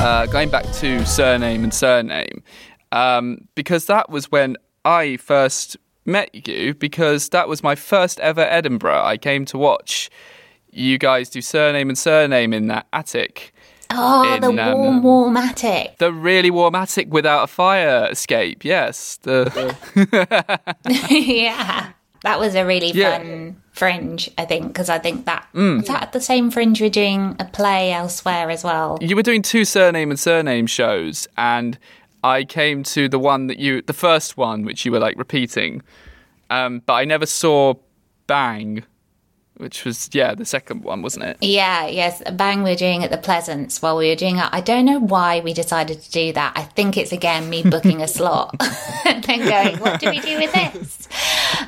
[0.00, 2.42] Uh, going back to surname and surname,
[2.92, 5.76] um, because that was when I first
[6.06, 9.02] met you, because that was my first ever Edinburgh.
[9.04, 10.08] I came to watch
[10.70, 13.52] you guys do surname and surname in that attic.
[13.90, 15.98] Oh, In, the um, warm, warm attic.
[15.98, 18.64] The really warm attic without a fire escape.
[18.64, 19.18] Yes.
[19.22, 19.76] The,
[21.10, 21.92] yeah.
[22.24, 23.18] That was a really Yeah.
[23.18, 25.86] fun fringe, I think, because I think that Mm.
[25.86, 28.98] that at the same fringe we're doing a play elsewhere as well.
[29.00, 31.78] you were doing two surname and surname shows, and
[32.24, 35.82] I came to the one that you, the first one, which you were like repeating,
[36.50, 37.74] um, but I never saw
[38.26, 38.82] Bang,
[39.58, 41.36] which was yeah the second one, wasn't it?
[41.40, 44.48] Yeah, yes, a bang we were doing at the Pleasance while we were doing it.
[44.50, 46.52] I don't know why we decided to do that.
[46.56, 48.54] I think it's again me booking a slot
[49.04, 51.08] and then going, what do we do with this?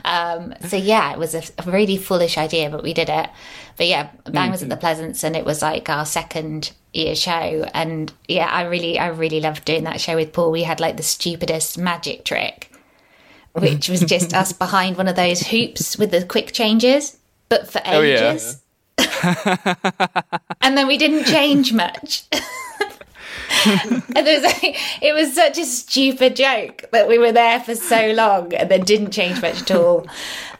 [0.05, 3.29] Um, so yeah, it was a, a really foolish idea, but we did it.
[3.77, 7.67] But yeah, bang was at the Pleasance and it was like our second year show.
[7.75, 10.51] And yeah, I really, I really loved doing that show with Paul.
[10.51, 12.71] We had like the stupidest magic trick,
[13.53, 17.17] which was just us behind one of those hoops with the quick changes,
[17.51, 18.33] but for Oh, yeah.
[18.33, 18.63] ages
[20.63, 22.25] and then we didn't change much.
[23.65, 28.55] was, like, it was such a stupid joke that we were there for so long
[28.55, 30.07] and then didn't change much at all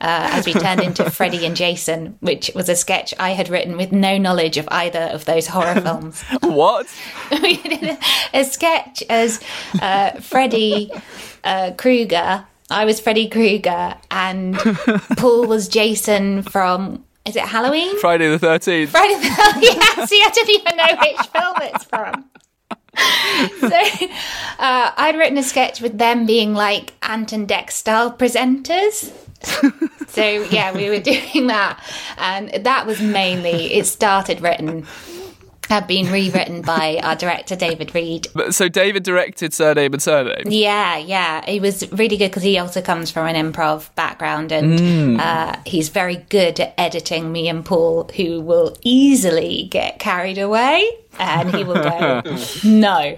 [0.01, 3.77] uh, as we turned into Freddy and Jason, which was a sketch I had written
[3.77, 6.23] with no knowledge of either of those horror films.
[6.43, 6.87] What?
[7.31, 7.97] we did
[8.35, 9.41] a sketch as
[9.81, 10.91] uh, Freddie
[11.45, 12.47] uh, Krueger.
[12.71, 14.57] I was Freddie Krueger and
[15.17, 17.99] Paul was Jason from, is it Halloween?
[17.99, 18.91] Friday the Thirteenth.
[18.91, 19.63] Friday the thirteenth.
[19.63, 22.25] yes, see, I didn't even know which film it's from.
[23.61, 24.07] so
[24.59, 29.13] uh, I'd written a sketch with them being like Ant and Dec style presenters.
[30.09, 31.83] so yeah, we were doing that,
[32.19, 34.87] and that was mainly it started written.
[35.71, 38.27] Had been rewritten by our director David Reed.
[38.51, 40.43] So David directed Surname and Surname.
[40.47, 45.21] Yeah, yeah, he was really good because he also comes from an improv background, and
[45.21, 50.91] uh, he's very good at editing me and Paul, who will easily get carried away,
[51.21, 52.23] and he will go,
[52.65, 53.17] "No."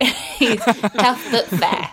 [0.00, 1.90] he's tough but fair.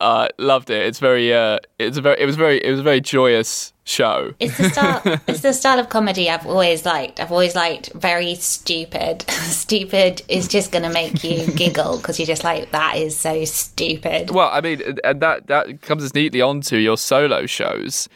[0.00, 0.84] Uh, loved it.
[0.86, 4.34] It's very, uh, it's a very, it was very, it was a very joyous show.
[4.40, 5.00] It's the style.
[5.26, 7.20] it's the style of comedy I've always liked.
[7.20, 9.22] I've always liked very stupid.
[9.30, 13.44] stupid is just going to make you giggle because you're just like, that is so
[13.44, 14.30] stupid.
[14.30, 18.08] Well, I mean, and that that comes as neatly onto your solo shows,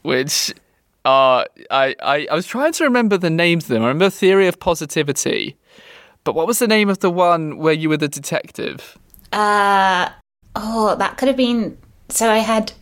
[0.00, 0.52] which
[1.04, 3.82] are I, I I was trying to remember the names of them.
[3.82, 5.56] I remember Theory of Positivity,
[6.24, 8.98] but what was the name of the one where you were the detective?
[9.32, 10.08] Uh,
[10.56, 11.76] oh, that could have been.
[12.08, 12.72] So I had.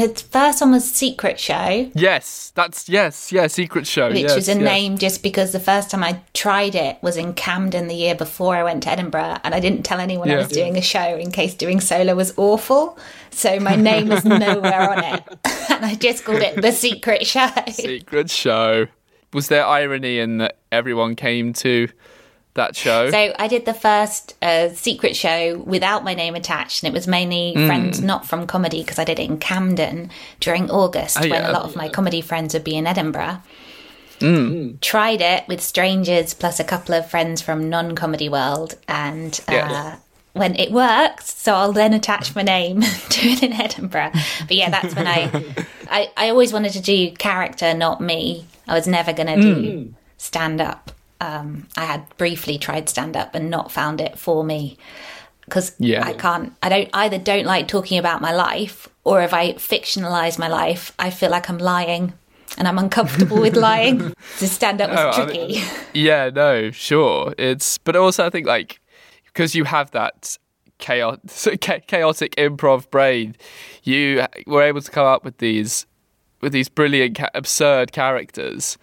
[0.00, 4.48] The first one was Secret Show, Yes, that's yes, yeah, Secret Show, which yes, was
[4.48, 4.62] a yes.
[4.62, 8.56] name just because the first time I tried it was in Camden the year before
[8.56, 11.30] I went to Edinburgh, and I didn't tell anyone I was doing a show in
[11.30, 12.98] case doing solo was awful.
[13.30, 15.22] So my name was nowhere on it,
[15.70, 17.50] and I just called it the Secret Show.
[17.68, 18.86] Secret Show.
[19.34, 21.88] Was there irony in that everyone came to
[22.54, 23.10] that show?
[23.10, 27.06] So I did the first uh, secret show without my name attached, and it was
[27.06, 27.66] mainly Mm.
[27.66, 30.10] friends not from comedy because I did it in Camden
[30.40, 31.50] during August Oh, when yeah.
[31.50, 33.38] a lot of my comedy friends would be in Edinburgh.
[34.18, 34.80] Mm.
[34.80, 39.96] Tried it with strangers plus a couple of friends from non-comedy world, and uh, Yeah.
[40.34, 44.10] when it worked, so I'll then attach my name to it in Edinburgh.
[44.40, 45.30] But yeah, that's when I,
[45.90, 48.46] I, I always wanted to do character, not me.
[48.68, 50.92] I was never going to do stand up.
[51.20, 54.78] Um, I had briefly tried stand up and not found it for me
[55.44, 56.04] because Yeah.
[56.04, 56.52] I can't.
[56.62, 57.18] I don't either.
[57.18, 61.50] Don't like talking about my life, or if I fictionalize my life, I feel like
[61.50, 62.12] I'm lying,
[62.56, 64.14] and I'm uncomfortable with lying.
[64.36, 65.46] So stand up was Oh, I tricky.
[65.54, 67.34] mean- Yeah, no, sure.
[67.36, 68.80] It's but also I think like
[69.26, 70.38] because you have that
[70.78, 73.36] chaotic, chaotic improv brain,
[73.82, 75.86] you were able to come up with these
[76.40, 78.78] with these brilliant, absurd characters.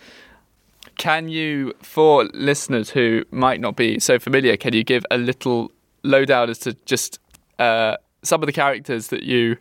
[0.98, 5.72] Can you, for listeners who might not be so familiar, can you give a little
[6.04, 7.20] lowdown as to just
[7.60, 9.58] uh, some of the characters that you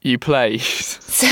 [0.00, 0.60] you play?
[1.14, 1.28] So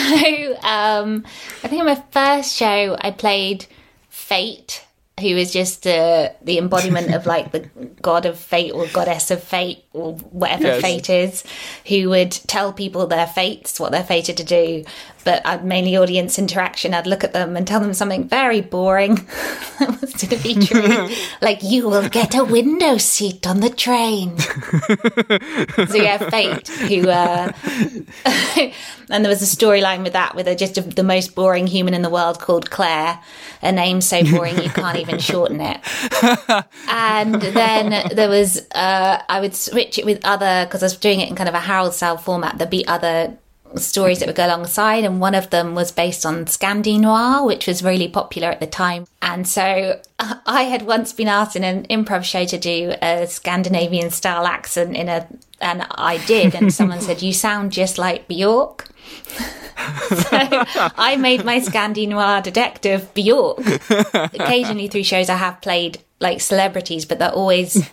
[0.63, 1.25] um,
[1.65, 3.67] I think in my first show, I played
[4.09, 4.87] Fate,
[5.19, 7.69] who is just uh, the embodiment of like the
[8.01, 10.81] god of fate or goddess of fate or whatever Yes.
[10.83, 11.45] fate is,
[11.87, 14.85] who would tell people their fates, what they're fated to do.
[15.25, 16.95] But I'd mainly audience interaction.
[16.95, 19.15] I'd look at them and tell them something very boring
[19.79, 21.09] that was going to be true,
[21.41, 24.37] like you will get a window seat on the train.
[25.89, 27.09] so yeah, fate, who.
[27.09, 27.53] Uh,
[29.11, 31.95] and there was a storyline with that, with a, just a, the most boring human
[31.95, 33.21] in the world called Claire,
[33.63, 35.79] a name so boring you can't even shorten it.
[36.89, 41.21] and then there was, uh, I would switch it with other, because I was doing
[41.21, 43.37] it in kind of a Harold style format, there'd be other
[43.77, 47.67] stories that would go alongside, and one of them was based on Scandi Noir, which
[47.67, 49.07] was really popular at the time.
[49.21, 50.01] And so
[50.47, 54.97] I had once been asked in an improv show to do a Scandinavian style accent
[54.97, 55.27] in a,
[55.61, 58.89] and I did, and someone said, "You sound just like Bjork."
[60.09, 63.59] so I made my Scandi Noir detective Bjork.
[64.15, 67.91] Occasionally through shows, I have played like celebrities, but they're always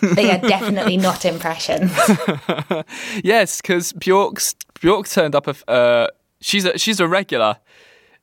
[0.00, 1.92] they are definitely not impressions.
[3.22, 5.46] Yes, because Bjork's Bjork turned up.
[5.46, 6.06] A, uh,
[6.40, 7.58] she's a she's a regular,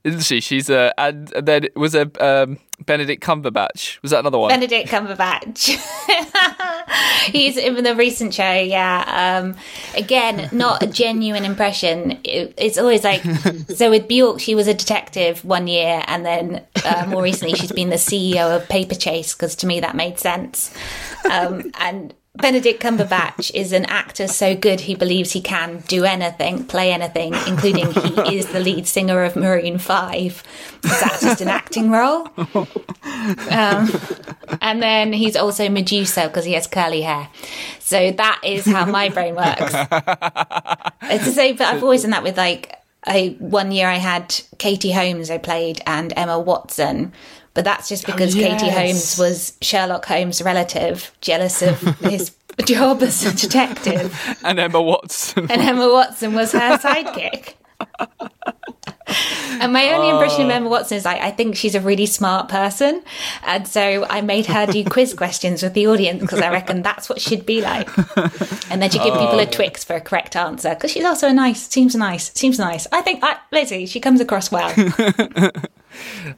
[0.04, 0.40] isn't she?
[0.40, 4.00] She's a and, and then it was a um, Benedict Cumberbatch.
[4.02, 4.50] Was that another one?
[4.50, 5.76] Benedict Cumberbatch.
[7.32, 9.40] He's in the recent show, yeah.
[9.40, 9.56] Um,
[9.96, 12.20] again, not a genuine impression.
[12.22, 13.22] It, it's always like
[13.74, 13.90] so.
[13.90, 17.90] With Bjork, she was a detective one year, and then uh, more recently, she's been
[17.90, 20.72] the CEO of Paper Chase because to me that made sense.
[21.30, 26.64] Um, and Benedict Cumberbatch is an actor so good he believes he can do anything,
[26.64, 30.42] play anything, including he is the lead singer of Maroon Five.
[30.82, 32.28] That's just an acting role.
[33.50, 33.90] Um,
[34.60, 37.28] and then he's also Medusa because he has curly hair.
[37.78, 39.60] So that is how my brain works.
[41.02, 42.72] it's the same, but I've always done that with like.
[43.08, 47.12] I one year I had Katie Holmes I played and Emma Watson,
[47.56, 48.76] but that's just oh, because Katie yes.
[48.76, 54.14] Holmes was Sherlock Holmes' relative, jealous of his job as a detective,
[54.44, 55.50] and Emma Watson.
[55.50, 57.54] and Emma Watson was her sidekick.
[59.60, 60.54] And my only impression of oh.
[60.54, 63.02] Emma Watson is like, I think she's a really smart person.
[63.44, 67.08] And so I made her do quiz questions with the audience because I reckon that's
[67.08, 67.88] what she'd be like.
[68.70, 69.50] And then she'd give people a oh.
[69.50, 72.86] Twix for a correct answer because she's also a nice, seems nice, seems nice.
[72.92, 74.74] I think, I, Lizzie, she comes across well.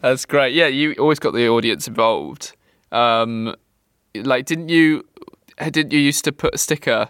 [0.01, 0.55] That's great.
[0.55, 2.55] Yeah, you always got the audience involved.
[2.93, 3.55] Um,
[4.15, 5.05] like, didn't you?
[5.59, 7.09] Didn't you used to put a sticker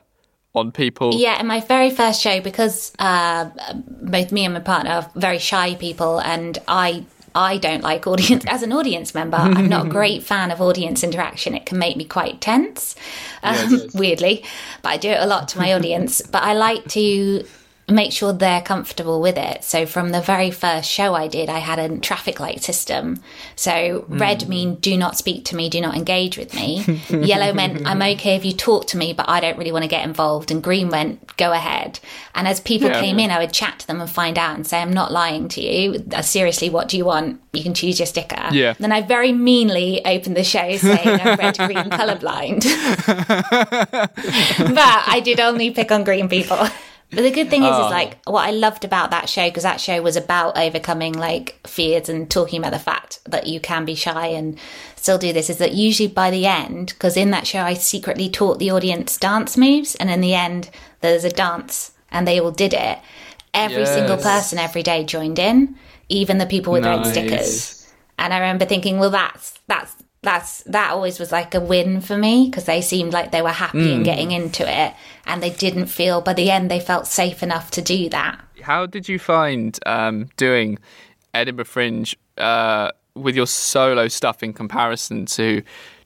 [0.55, 1.15] on people?
[1.15, 5.39] Yeah, in my very first show, because uh, both me and my partner are very
[5.39, 9.37] shy people, and I I don't like audience as an audience member.
[9.37, 11.55] I'm not a great fan of audience interaction.
[11.55, 12.97] It can make me quite tense,
[13.43, 14.45] um, weirdly,
[14.83, 16.23] but I do it a lot to my audience.
[16.23, 17.45] But I like to
[17.89, 19.65] make sure they're comfortable with it.
[19.65, 23.23] So from the very first show I did, I had a traffic light system.
[23.57, 26.85] So red mean do not speak to me, do not engage with me.
[27.09, 29.89] Yellow meant I'm okay if you talk to me, but I don't really want to
[29.89, 30.51] get involved.
[30.51, 31.99] And green went go ahead.
[32.35, 33.01] And as people Yeah.
[33.01, 35.49] came in, I would chat to them and find out and say, I'm not lying
[35.49, 36.05] to you.
[36.13, 37.41] Uh, Seriously, what do you want?
[37.53, 38.49] You can choose your sticker.
[38.53, 38.75] Yeah.
[38.79, 42.65] Then I very meanly opened the show saying I'm red, green, colorblind.
[44.75, 46.59] but I did only pick on green people.
[47.11, 47.89] But the good thing is, is oh.
[47.89, 52.11] like what I loved about that show because that show was about overcoming like fears
[52.11, 54.59] and talking about the fact that you can be shy and
[54.95, 55.49] still do this.
[55.49, 56.89] Is that usually by the end?
[56.89, 60.71] Because in that show, I secretly taught the audience dance moves, and in the end,
[61.01, 62.99] there's a dance, and they all did it.
[63.55, 65.77] Every single person every day joined in,
[66.11, 67.11] even the people with red Nice.
[67.11, 67.93] stickers.
[68.19, 72.17] And I remember thinking, well, that's that's that's that always was like a win for
[72.17, 74.95] me because they seemed like they were happy in getting into it,
[75.27, 78.41] and they didn't feel by the end they felt safe enough to do that.
[78.63, 80.79] How did you find um, doing
[81.35, 85.63] Edinburgh Fringe uh, with your solo stuff in comparison to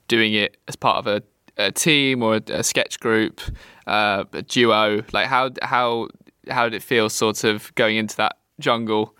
[0.08, 1.22] doing it as part of a,
[1.56, 3.40] a team or a, a sketch group,
[3.86, 5.02] uh, a duo?
[5.12, 6.08] Like how how
[6.50, 9.16] how did it feel, sort of going into that jungle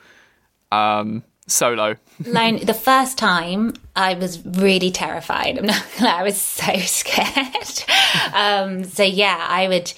[0.71, 1.97] um, solo?
[2.25, 5.59] Lone, the first time I was really terrified.
[5.59, 7.85] I'm not gonna I was so scared.
[8.35, 9.93] um, so yeah, I would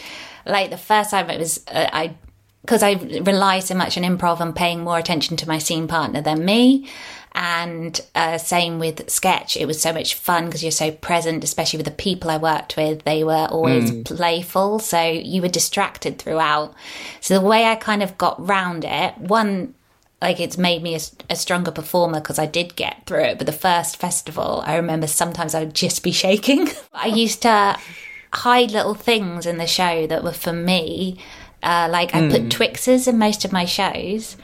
[0.47, 2.14] like the first time it was uh, I
[2.62, 6.22] because I rely so much on improv and paying more attention to my scene partner
[6.22, 6.88] than me.
[7.36, 9.57] And uh, same with sketch.
[9.57, 12.76] It was so much fun because you're so present, especially with the people I worked
[12.76, 13.03] with.
[13.03, 16.74] They were always playful, so you were distracted throughout.
[17.20, 19.74] So the way I kind of got round it, one
[20.25, 23.39] like it's made me a, a stronger performer because I did get through it.
[23.39, 26.70] But the first festival, I remember sometimes I would just be shaking.
[26.93, 27.79] I used to
[28.33, 31.18] hide little things in the show that were for me.
[31.62, 34.37] Uh, like I put Twixes in most of my shows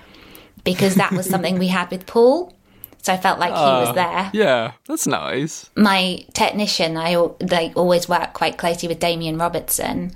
[0.65, 2.55] because that was something we had with Paul.
[3.03, 5.71] So I felt like he was there Yeah, that's nice.
[5.75, 10.13] my technician, I like always work quite closely with Damien Robertson,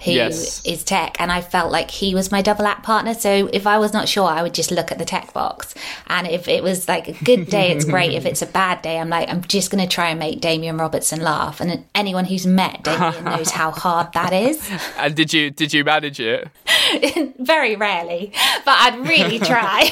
[0.00, 0.84] who is Yes.
[0.84, 3.14] tech, and I felt like he was my double act partner.
[3.14, 5.74] So if I was not sure, I would just look at the tech box,
[6.06, 8.12] and if it was like a good day, it's great.
[8.12, 10.76] if it's a bad day, I'm like, I'm just going to try and make Damien
[10.78, 11.60] Robertson laugh.
[11.60, 14.70] And anyone who's met Damien knows how hard that is.
[14.96, 16.48] And did you did you manage it?
[17.38, 18.32] Very rarely,
[18.64, 19.90] but I'd really try.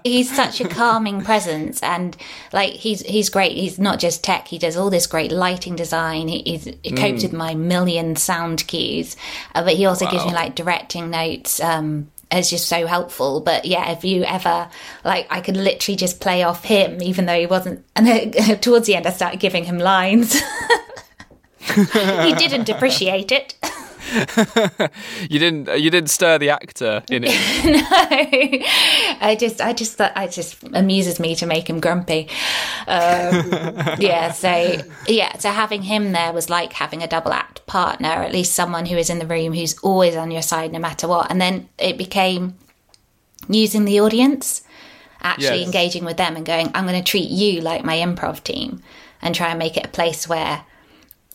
[0.04, 2.16] he's such a calming presence, and
[2.52, 3.52] like he's he's great.
[3.52, 6.28] He's not just tech; he does all this great lighting design.
[6.28, 7.24] He, he's, he copes mm.
[7.24, 9.16] with my million sound cues,
[9.54, 11.60] uh, but he also gives me like directing notes.
[11.60, 13.40] Um, it's just so helpful.
[13.40, 14.68] But yeah, if you ever
[15.04, 17.84] like, I could literally just play off him, even though he wasn't.
[17.96, 20.34] And then towards the end, I started giving him lines.
[21.58, 23.54] he didn't appreciate it.
[25.30, 27.32] You didn't you didn't stir the actor in it.
[27.64, 27.82] No,
[29.26, 32.28] I just, I just thought, it just amuses me to make him grumpy.
[32.86, 33.50] Um,
[33.98, 38.32] yeah, so yeah, so having him there was like having a double act partner, at
[38.32, 41.30] least someone who is in the room who's always on your side no matter what.
[41.30, 42.54] And then it became
[43.48, 44.62] using the audience,
[45.22, 45.66] actually Yes.
[45.66, 48.82] engaging with them and going, I'm going to treat you like my improv team
[49.20, 50.64] and try and make it a place where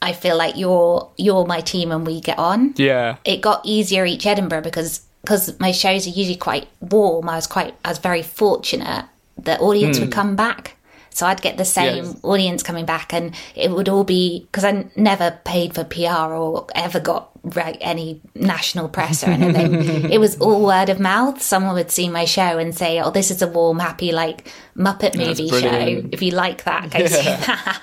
[0.01, 3.17] I feel like you're you're my team and we get on yeah.
[3.25, 7.27] it got easier each Edinburgh because because my shows are usually quite warm.
[7.27, 9.05] I was quite I was very fortunate.
[9.37, 10.13] The audience would hmm.
[10.13, 10.77] come back.
[11.09, 12.19] So I'd get the same Yes.
[12.21, 16.31] audience coming back, and it would all be because I n- never paid for PR
[16.31, 20.11] or ever got like, any national press or anything.
[20.11, 21.41] it was all word of mouth.
[21.41, 25.17] Someone would see my show and say, "Oh, this is a warm, happy like Muppet
[25.17, 26.07] movie show.
[26.11, 27.81] If you like that, go see that."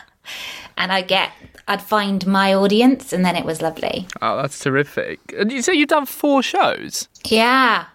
[0.77, 1.33] And I get,
[1.67, 4.07] I'd find my audience, and then it was lovely.
[4.21, 5.21] Oh, that's terrific.
[5.37, 7.09] And you say you've done four shows.
[7.25, 7.87] Yeah.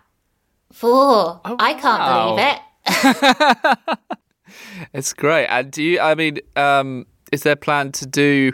[0.71, 1.41] Four.
[1.45, 2.35] I can't wow.
[2.35, 3.99] believe it.
[4.93, 5.47] It's great.
[5.47, 5.99] And do you?
[5.99, 8.53] I mean, um, is there a plan to do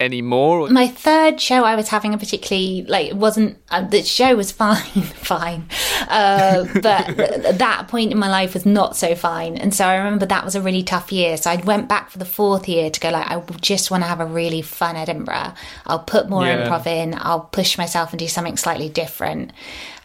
[0.00, 0.68] anymore?
[0.70, 4.52] My third show, I was having a particularly like it wasn't uh, the show was
[4.64, 5.68] fine, fine,
[6.08, 9.96] uh, but th- that point in my life was not so fine, and so I
[9.96, 11.36] remember that was a really tough year.
[11.36, 14.08] So I went back for the fourth year to go like I just want to
[14.08, 15.54] have a really fun Edinburgh.
[15.86, 16.68] I'll put more Yeah.
[16.68, 17.14] improv in.
[17.16, 19.52] I'll push myself and do something slightly different.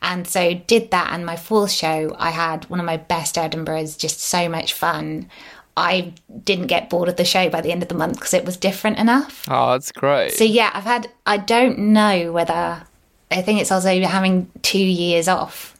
[0.01, 1.09] And so did that.
[1.11, 5.29] And my fourth show, I had one of my best Edinburghs, just so much fun.
[5.79, 6.13] I
[6.43, 8.57] didn't get bored of the show by the end of the month because it was
[8.57, 9.45] different enough.
[9.49, 10.31] Oh, that's great.
[10.33, 11.09] So yeah, I've had.
[11.25, 12.83] I don't know whether.
[13.31, 15.75] I think it's also having two years off.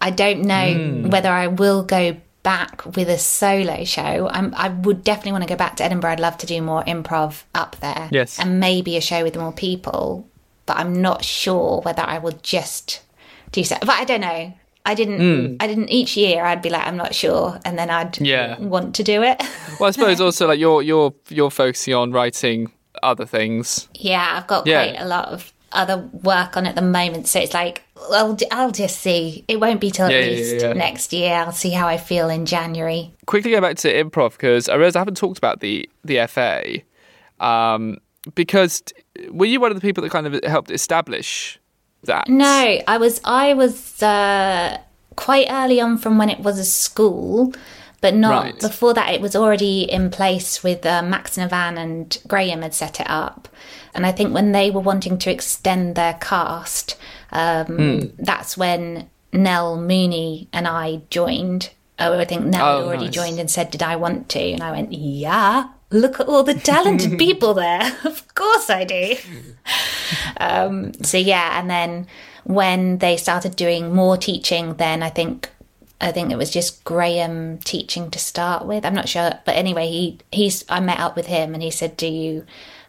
[0.00, 1.10] I don't know Hmm.
[1.10, 4.28] whether I will go back with a solo show.
[4.30, 6.12] I'm, I would definitely want to go back to Edinburgh.
[6.12, 8.08] I'd love to do more improv up there.
[8.12, 8.38] Yes.
[8.38, 10.26] and maybe a show with more people.
[10.66, 13.00] But I'm not sure whether I will just
[13.52, 13.76] do so.
[13.80, 14.52] But I don't know.
[14.86, 15.60] I didn't.
[15.62, 15.88] I didn't.
[15.90, 18.18] Each year, I'd be like, I'm not sure, and then I'd.
[18.20, 18.58] Yeah.
[18.58, 19.42] want to do it.
[19.80, 22.72] well, I suppose also like you're you're you're focusing on writing
[23.02, 23.88] other things.
[23.94, 24.84] Yeah, I've got Yeah.
[24.92, 27.82] quite a lot of other work on at the moment, so it's like
[28.12, 29.44] I'll I'll just see.
[29.48, 31.34] It won't be till Yeah, at least yeah, next year.
[31.34, 33.12] I'll see how I feel in January.
[33.26, 36.78] quickly go back to improv because I realize I haven't talked about the the FA.
[37.44, 37.98] Um,
[38.34, 38.82] because
[39.30, 41.58] were you one of the people that kind of helped establish
[42.06, 42.28] that?
[42.28, 44.78] No, I was I was uh,
[45.16, 47.52] quite early on from when it was a school,
[48.00, 48.60] but not Right.
[48.60, 49.12] before that.
[49.14, 53.48] It was already in place with uh, Max Navan and Graham had set it up,
[53.94, 56.96] and I think when they were wanting to extend their cast,
[57.32, 58.00] um, Hmm.
[58.18, 61.70] that's when Nell Mooney and I joined.
[61.98, 63.14] Oh, I think Nell had Oh, already nice.
[63.14, 66.54] joined and said, "Did I want to?" And I went, "Yeah." Look at all the
[66.54, 67.92] talented people there.
[68.04, 69.16] Of course I do.
[70.38, 72.06] Um, so yeah, and then
[72.44, 75.50] when they started doing more teaching, then I think
[76.00, 78.84] I think it was just Graham teaching to start with.
[78.84, 81.96] I'm not sure, but anyway, he he's I met up with him and he said,
[81.96, 82.44] "Do you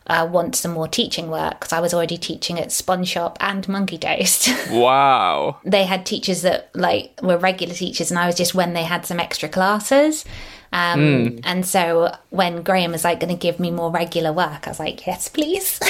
[0.08, 3.68] uh, want some more teaching work?" Because I was already teaching at Spon Shop and
[3.68, 4.50] Monkey Toast.
[4.72, 5.58] Wow.
[5.64, 9.06] they had teachers that like were regular teachers, and I was just when they had
[9.06, 10.26] some extra classes.
[10.74, 14.72] Um, And so when Graham was like going to give me more regular work, I
[14.72, 15.80] was like, "Yes, please."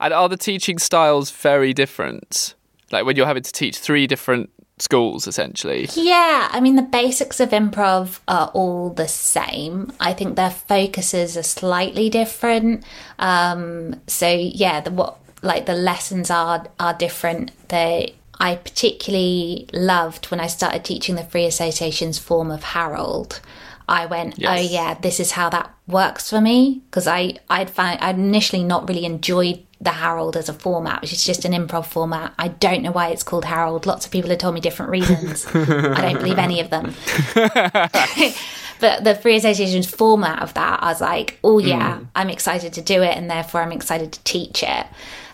[0.00, 2.54] And are the teaching styles very different?
[2.90, 5.88] Like when you're having to teach three different schools, essentially.
[5.94, 9.92] Yeah, I mean, the basics of improv are all the same.
[10.00, 12.84] I think their focuses are slightly different.
[13.18, 17.52] Um, so yeah, the what like the lessons are are different.
[17.68, 23.40] They I particularly loved when I started teaching the Free Association's form of Harold.
[23.88, 28.00] I went, oh yeah, this is how that works for me because I I'd found
[28.00, 31.86] I'd initially not really enjoyed the Harold as a format, which is just an improv
[31.86, 32.32] format.
[32.38, 33.84] I don't know why it's called Harold.
[33.84, 35.46] Lots of people have told me different reasons.
[35.54, 36.94] I don't believe any of them.
[38.80, 42.04] but the Free Association's format of that, I was like, oh yeah, hmm.
[42.14, 44.86] I'm excited to do it, and therefore I'm excited to teach it.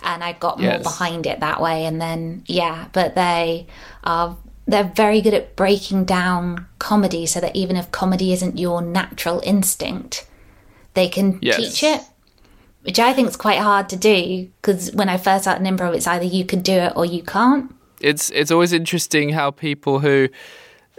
[0.03, 1.85] And I got more behind it that way.
[1.85, 3.69] And then yeah, but they
[4.03, 4.37] are
[4.71, 9.41] they're very good at breaking down comedy so that even if comedy isn't your natural
[9.45, 10.27] instinct,
[10.95, 11.57] they can Yes.
[11.57, 12.01] teach it.
[12.83, 15.95] Which I think is quite hard to do because when I first started in improv,
[15.95, 17.75] it's either you can do it or you can't.
[18.01, 20.29] It's it's always interesting how people who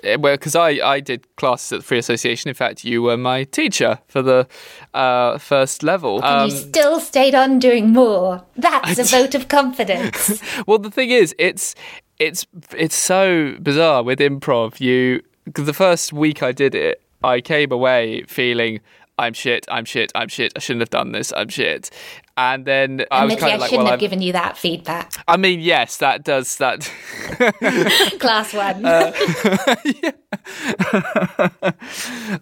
[0.03, 2.49] eh, well, because I, I did classes at the Free Association.
[2.49, 4.47] In fact, you were my teacher for the
[4.93, 6.23] uh, first level.
[6.23, 8.43] Um, you still stayed on doing more.
[8.55, 10.39] That's a vote of confidence.
[10.67, 11.73] well, the thing is, it's
[12.21, 12.45] it's
[12.77, 14.79] it's so bizarre with improv.
[14.79, 18.79] You because the first week I did it, I came away feeling
[19.21, 20.51] I'm shit, I'm shit, I'm shit.
[20.55, 21.31] I shouldn't have done this.
[21.35, 21.91] I'm shit.
[22.37, 24.57] And then I was kind I of like, shouldn't well, have I'm, given you that
[24.57, 25.13] feedback.
[25.27, 26.91] I mean, yes, that does that.
[28.19, 28.83] Class one.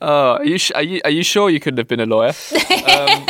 [0.02, 2.34] Oh, are you sh- are you are you sure you couldn't have been a lawyer?
[2.88, 3.26] Um,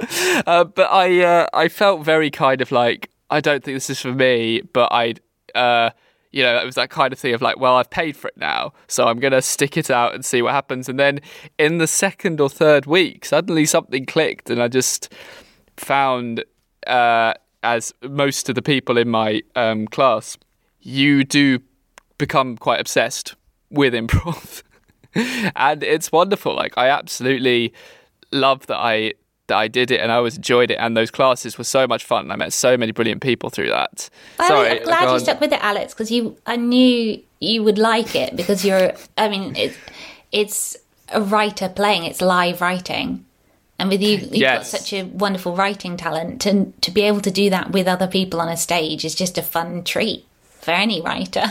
[0.46, 4.00] uh, but I uh, I felt very kind of like I don't think this is
[4.00, 5.14] for me, but I
[5.54, 5.90] uh,
[6.30, 8.36] you know it was that kind of thing of like well I've paid for it
[8.36, 10.88] now, so I'm gonna stick it out and see what happens.
[10.88, 11.20] And then
[11.58, 15.12] in the second or third week, suddenly something clicked, and I just
[15.76, 16.44] found
[16.86, 20.38] uh, as most of the people in my um, class,
[20.80, 21.60] you do
[22.18, 23.34] become quite obsessed
[23.70, 24.62] with improv,
[25.56, 26.54] and it's wonderful.
[26.54, 27.74] Like I absolutely
[28.30, 29.14] love that I
[29.48, 32.04] that I did it and I always enjoyed it, and those classes were so much
[32.04, 32.30] fun.
[32.30, 34.08] I met so many brilliant people through that.
[34.38, 36.36] I, am glad you stuck with it, Alex, because you.
[36.46, 38.92] I knew you would like it because you're.
[39.16, 39.76] I mean, it,
[40.32, 40.76] it's
[41.10, 42.04] a writer playing.
[42.04, 43.24] It's live writing,
[43.78, 44.72] and with you, you've Yes.
[44.72, 48.06] got such a wonderful writing talent, and to be able to do that with other
[48.06, 50.24] people on a stage is just a fun treat
[50.60, 51.44] for any writer.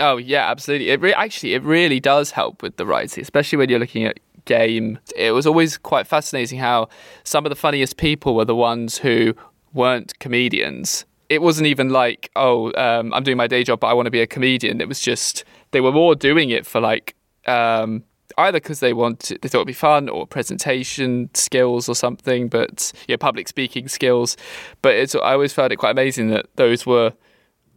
[0.00, 0.90] Oh yeah, absolutely.
[0.90, 4.18] It re- actually it really does help with the writing, especially when you're looking at
[4.44, 4.98] game.
[5.16, 6.88] It was always quite fascinating how
[7.24, 9.34] some of the funniest people were the ones who
[9.72, 11.04] weren't comedians.
[11.28, 14.10] It wasn't even like, oh, um, I'm doing my day job, but I want to
[14.10, 14.80] be a comedian.
[14.80, 17.16] It was just they were more doing it for like
[17.46, 18.04] um,
[18.38, 22.92] either because they wanted they thought it'd be fun or presentation skills or something, but
[23.08, 24.36] yeah, public speaking skills.
[24.82, 27.12] But it's I always found it quite amazing that those were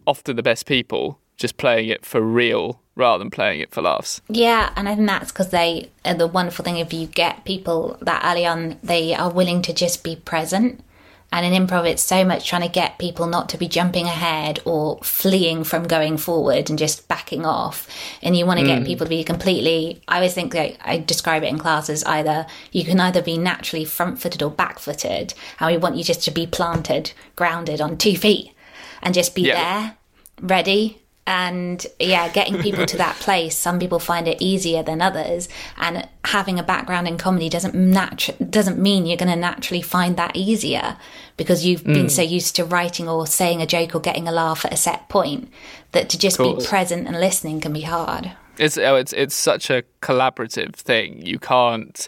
[0.06, 4.22] often the best people just playing it for real rather than playing it for laughs.
[4.28, 8.24] Yeah, and I think that's because they, the wonderful thing if you get people that
[8.26, 10.84] early on, they are willing to just be present.
[11.30, 14.62] And in improv, it's so much trying to get people not to be jumping ahead
[14.64, 17.86] or fleeing from going forward and just backing off.
[18.22, 18.86] And you want to get mm.
[18.86, 22.48] people to be completely, I always think that I describe it in class as either
[22.72, 25.34] you can either be naturally front footed or back footed.
[25.60, 28.54] And we want you just to be planted, grounded on two feet
[29.02, 29.54] and just be Yeah.
[29.54, 29.98] there,
[30.42, 31.02] ready.
[31.28, 33.56] And yeah, getting people to that place.
[33.56, 38.50] Some people find it easier than others, and having a background in comedy doesn't natu-
[38.50, 40.96] doesn't mean you're going to naturally find that easier
[41.36, 42.12] because you've been mm.
[42.12, 45.10] so used to writing or saying a joke or getting a laugh at a set
[45.10, 45.50] point
[45.92, 48.32] that to just be present and listening can be hard.
[48.58, 51.26] It's oh, it's it's such a collaborative thing.
[51.26, 52.08] You can't.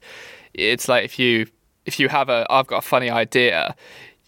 [0.54, 1.48] It's like if you
[1.86, 3.76] if you have a I've got a funny idea,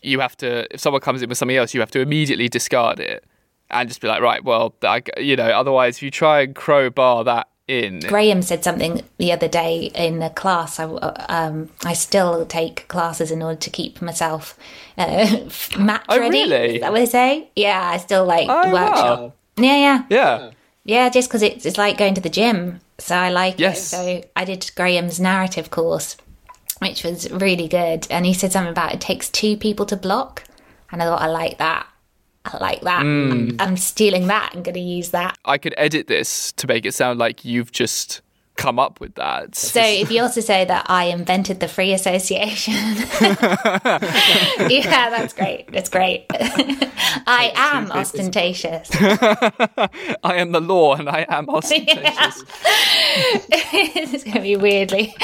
[0.02, 3.00] you have to if someone comes in with something else, you have to immediately discard
[3.00, 3.24] it
[3.72, 7.24] and just be like, right, well, I, you know, otherwise if you try and crowbar
[7.26, 10.80] that in, Graham said something the other day in the class.
[10.80, 14.58] I, um, I still take classes in order to keep myself
[14.98, 15.48] uh,
[15.80, 16.40] match Oh, ready.
[16.40, 16.76] really?
[16.76, 17.50] Is that what they say?
[17.56, 19.20] Yeah, I still like Oh, workshop.
[19.20, 19.34] wow.
[19.58, 20.52] Yeah, yeah, yeah,
[20.84, 21.10] yeah.
[21.10, 23.94] Just because it's it's like going to the gym, so I like Yes.
[23.94, 23.96] it.
[23.96, 26.18] So I did Graham's narrative course,
[26.80, 30.44] which was really good, and he said something about it takes two people to block,
[30.92, 31.86] and I thought I like that.
[32.46, 33.04] I like that.
[33.04, 33.32] Mm.
[33.32, 35.38] I'm, I'm stealing that and going to use that.
[35.46, 38.22] I could edit this to make it sound like you've just
[38.62, 39.56] come up with that.
[39.56, 42.74] So if you also say that I invented the free association,
[44.70, 45.72] yeah, that's great.
[45.72, 46.26] That's great.
[47.26, 48.90] I am ostentatious.
[48.94, 52.44] I am the law and I am ostentatious.
[53.50, 55.16] it's going to be weirdly.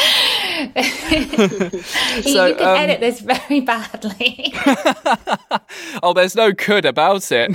[2.23, 4.53] So, you can um, edit this very badly.
[6.01, 7.51] Oh, there's no could about it.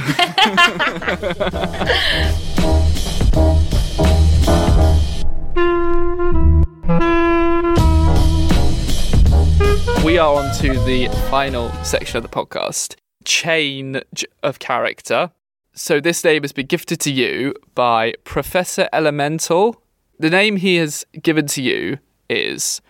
[10.04, 15.30] We are on to the final section of the podcast change of character.
[15.74, 19.80] So, this name has been gifted to you by Professor Elemental.
[20.18, 21.98] The name he has given to you
[22.28, 22.80] is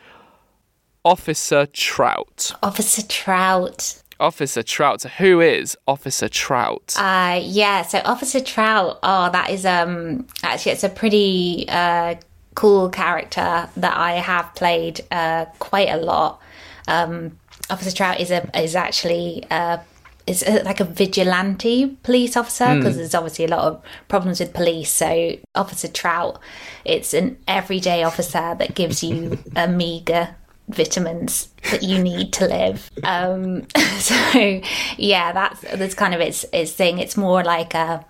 [1.05, 2.53] Officer Trout.
[2.63, 4.03] Officer Trout.
[4.19, 5.01] Officer Trout.
[5.03, 6.95] So who is Officer Trout?
[6.97, 8.99] Uh, yeah, so Officer Trout.
[9.03, 12.15] Oh, that is um actually it's a pretty uh
[12.55, 16.42] cool character that I have played uh quite a lot.
[16.89, 17.39] Um,
[17.71, 19.79] Officer Trout is a is actually uh
[20.27, 24.53] is a, like a vigilante police officer because there's obviously a lot of problems with
[24.53, 24.91] police.
[24.91, 26.39] So Officer Trout,
[26.85, 30.37] it's an everyday officer that gives you a meager
[30.69, 32.91] vitamins that you need to live.
[33.03, 33.67] Um,
[33.99, 34.61] so
[34.97, 36.99] yeah, that's that's kind of its its thing.
[36.99, 38.05] It's more like a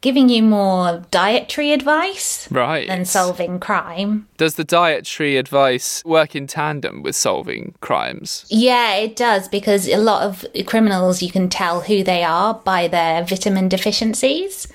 [0.00, 2.86] giving you more dietary advice right.
[2.86, 4.28] than solving crime.
[4.36, 8.44] Does the dietary advice work in tandem with solving crimes?
[8.48, 12.88] Yeah, it does because a lot of criminals you can tell who they are by
[12.88, 14.68] their vitamin deficiencies.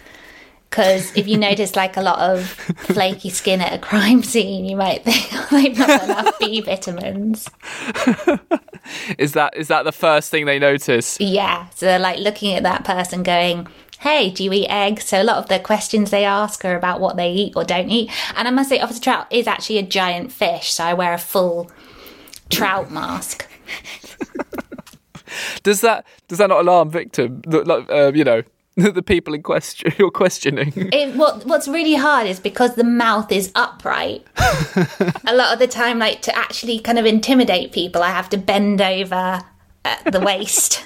[0.69, 4.75] Because if you notice like a lot of flaky skin at a crime scene, you
[4.75, 7.49] might think oh, they've not got enough B vitamins.
[9.17, 11.17] Is that is that the first thing they notice?
[11.19, 13.65] Yeah, so they're like looking at that person going,
[14.03, 15.05] Hey, do you eat eggs?
[15.05, 17.89] So a lot of the questions they ask are about what they eat or don't
[17.89, 18.11] eat.
[18.35, 21.17] And I must say, Officer Trout is actually a giant fish, so I wear a
[21.17, 21.71] full
[22.49, 23.47] trout mask.
[25.63, 27.41] Does that does that not alarm victim?
[27.47, 28.43] Like, Uh, you know,
[28.75, 30.73] the people in question you're questioning.
[30.75, 34.27] It, what What's really hard is because the mouth is upright.
[35.25, 38.37] a lot of the time, like to actually kind of intimidate people, I have to
[38.37, 39.41] bend over
[39.85, 40.85] at the waist.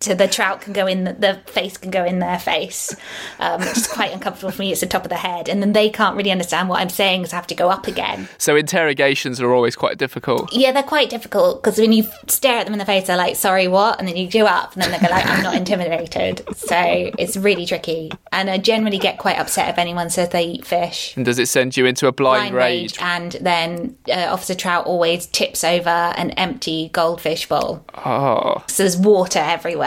[0.00, 2.94] To the trout can go in, the, the face can go in their face,
[3.40, 4.70] um, which is quite uncomfortable for me.
[4.70, 7.24] It's the top of the head, and then they can't really understand what I'm saying,
[7.26, 8.28] so I have to go up again.
[8.36, 10.52] So interrogations are always quite difficult.
[10.52, 13.36] Yeah, they're quite difficult because when you stare at them in the face, they're like,
[13.36, 16.42] "Sorry, what?" And then you go up, and then they go like, "I'm not intimidated."
[16.54, 16.76] So
[17.18, 21.16] it's really tricky, and I generally get quite upset if anyone says they eat fish.
[21.16, 22.92] And does it send you into a blind, blind rage?
[22.92, 27.82] rage, and then uh, Officer Trout always tips over an empty goldfish bowl.
[28.04, 29.86] Oh, So there's water everywhere.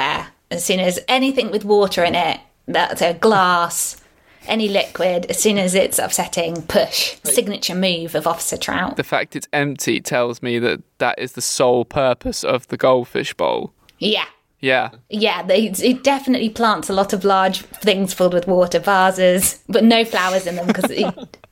[0.52, 4.02] As soon as anything with water in it, that's a glass,
[4.48, 7.18] any liquid, as soon as it's upsetting, push.
[7.24, 8.98] Signature move of Officer Trout.
[8.98, 13.34] The fact it's empty tells me that that is the sole purpose of the goldfish
[13.34, 13.74] bowl.
[14.00, 14.26] Yeah.
[14.60, 14.90] Yeah.
[15.10, 19.84] Yeah, they, it definitely plants a lot of large things filled with water, vases, but
[19.84, 20.92] no flowers in them because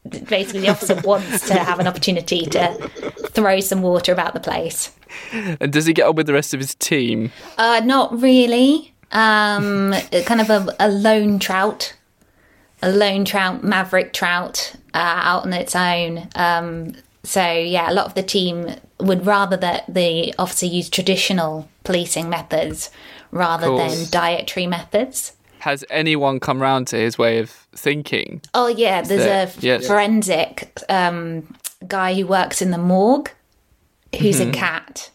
[0.09, 2.89] basically the officer wants to have an opportunity to
[3.29, 4.93] throw some water about the place.
[5.31, 7.31] And does he get on with the rest of his team?
[7.57, 8.93] Uh, not really.
[9.11, 9.93] Um,
[10.25, 11.95] kind of a, a lone trout,
[12.81, 16.27] a lone trout, maverick trout, uh, out on its own.
[16.35, 16.93] Um,
[17.23, 22.29] so yeah, a lot of the team would rather that the officer use traditional policing
[22.29, 22.89] methods
[23.31, 25.33] rather than dietary methods.
[25.59, 28.41] Has anyone come round to his way of thinking?
[28.53, 29.87] Oh yeah, there's there- a f- yes.
[29.87, 31.53] forensic um,
[31.87, 33.31] guy who works in the morgue,
[34.19, 34.49] who's Mm-hmm.
[34.49, 35.11] a cat,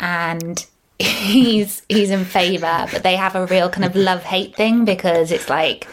[0.00, 0.66] and
[0.98, 5.32] he's he's in favour, but they have a real kind of love hate thing because
[5.32, 5.86] it's like,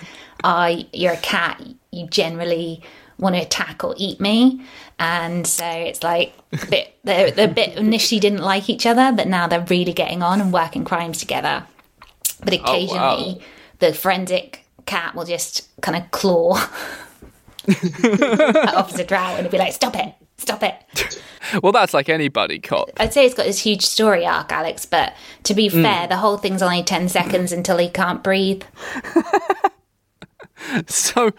[0.44, 1.62] oh, you're a cat,
[1.92, 2.82] you generally
[3.20, 4.62] want to attack or eat me,
[5.00, 9.12] and so it's like a bit they're, they're a bit initially didn't like each other,
[9.16, 11.66] but now they're really getting on and working crimes together.
[12.44, 13.42] But occasionally,
[13.80, 16.58] the forensic cat will just kind of claw
[17.68, 20.14] at Officer Trout and be like, "Stop it!
[20.38, 20.76] Stop it!"
[21.62, 22.90] Well, that's like any buddy cop.
[22.98, 24.86] I'd say it's got this huge story arc, Alex.
[24.86, 25.14] But
[25.44, 25.82] to be Mm.
[25.84, 28.64] fair, the whole thing's only ten seconds until he can't breathe.
[30.88, 31.32] So,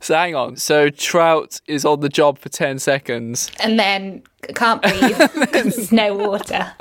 [0.00, 0.56] so hang on.
[0.56, 3.50] So Trout is on the job for ten seconds.
[3.58, 4.22] and then
[4.54, 6.72] can't breathe because there's no water.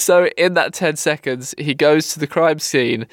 [0.00, 3.06] So in that ten seconds, he goes to the crime scene,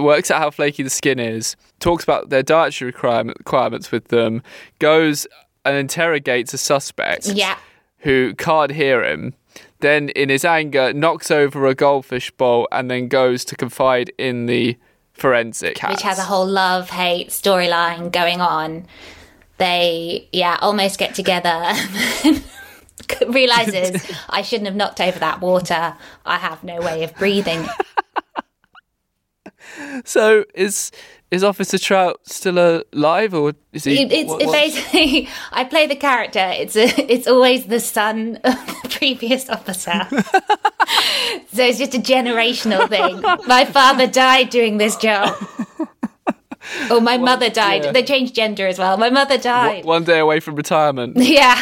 [0.00, 4.42] works out how flaky the skin is, talks about their dietary requirements with them,
[4.78, 5.26] goes
[5.64, 7.26] and interrogates a suspect.
[7.28, 7.56] Yeah.
[7.98, 9.34] who can't hear him.
[9.80, 14.46] Then, in his anger, knocks over a goldfish bowl and then goes to confide in
[14.46, 14.76] the
[15.12, 15.90] forensic cat.
[15.90, 18.86] which has a whole love hate storyline going on.
[19.58, 21.72] They, yeah, almost get together.
[23.28, 25.96] Realizes I shouldn't have knocked over that water.
[26.24, 27.66] I have no way of breathing.
[30.04, 30.90] So, is
[31.30, 34.02] is Officer Trout still alive, or is he?
[34.02, 36.40] It, it's what- it basically I play the character.
[36.54, 40.06] It's a, it's always the son of the previous officer.
[41.52, 43.20] so it's just a generational thing.
[43.46, 45.34] My father died doing this job.
[46.90, 47.84] Or my mother died.
[47.84, 47.92] yeah.
[47.92, 48.96] They changed gender as well.
[48.96, 49.84] My mother died.
[49.84, 51.16] one day away from retirement.
[51.38, 51.56] Yeah.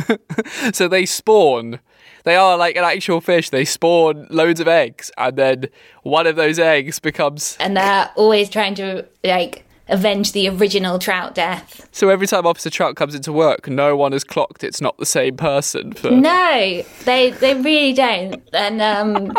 [0.72, 1.80] so they spawn.
[2.24, 3.50] They are like an actual fish.
[3.50, 5.68] They spawn loads of eggs, and then
[6.02, 7.56] one of those eggs becomes.
[7.58, 11.88] and they're always trying to like avenge the original trout death.
[11.90, 15.06] So every time Officer Trout comes into work, no one has clocked it's not the
[15.06, 15.92] same person.
[15.92, 18.40] For No, they they really don't.
[18.52, 19.32] And um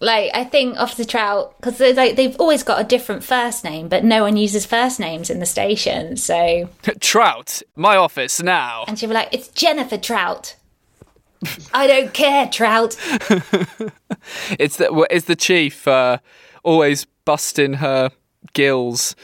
[0.00, 4.04] like I think Officer Trout because like they've always got a different first name, but
[4.04, 6.16] no one uses first names in the station.
[6.16, 6.68] So
[7.00, 8.84] Trout, my office now.
[8.88, 10.56] and she'll be like, "It's Jennifer Trout."
[11.72, 12.96] I don't care, Trout.
[14.58, 16.18] It's the it's the chief uh,
[16.64, 18.10] always busting her
[18.54, 19.14] gills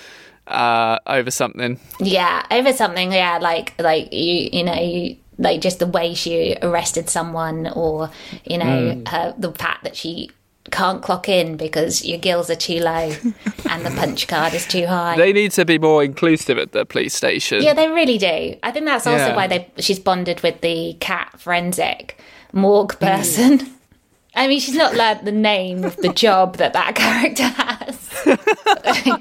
[0.46, 1.80] uh, over something.
[1.98, 3.12] Yeah, over something.
[3.12, 5.16] Yeah, like like you you know you.
[5.38, 8.10] Like just the way she arrested someone, or
[8.44, 10.30] you know, her, the fact that she
[10.72, 13.12] can't clock in because your gills are too low
[13.70, 15.16] and the punch card is too high.
[15.16, 17.62] They need to be more inclusive at the police station.
[17.62, 18.56] Yeah, they really do.
[18.62, 19.36] I think that's also Yeah.
[19.36, 22.18] why they she's bonded with the cat forensic
[22.52, 22.98] morgue mm.
[22.98, 23.68] person.
[24.34, 28.08] I mean, she's not learnt the name of the job that that character has.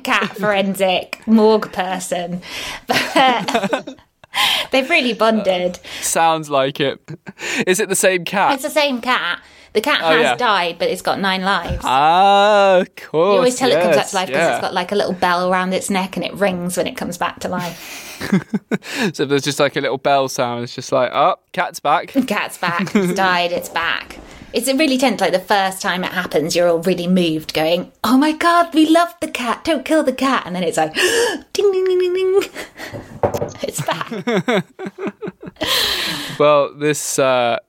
[0.03, 2.41] cat forensic morgue person,
[2.87, 3.99] but
[4.71, 5.79] they've really bonded.
[5.99, 7.01] Sounds like it.
[7.67, 8.53] Is it the same cat?
[8.53, 9.41] It's the same cat.
[9.74, 10.36] The cat Oh, has yeah.
[10.36, 11.80] died, but it's got nine lives.
[11.84, 13.32] Ah, of course.
[13.34, 14.51] you always tell it comes back to life because yeah.
[14.55, 17.17] it's got like a little bell around its neck and it rings when it comes
[17.17, 18.09] back to life.
[19.13, 20.63] So there's just like a little bell sound.
[20.63, 22.09] It's just like, oh, cat's back.
[22.28, 24.19] cat's back, it's died, it's back.
[24.53, 25.22] It's really tense.
[25.22, 28.86] Like the first time it happens, you're all really moved, going, "Oh my god, we
[28.86, 29.63] love the cat!
[29.63, 30.93] Don't kill the cat!" And then it's like,
[31.53, 32.49] "Ding ding ding ding ding."
[33.63, 34.11] It's back.
[36.38, 37.59] well, this uh,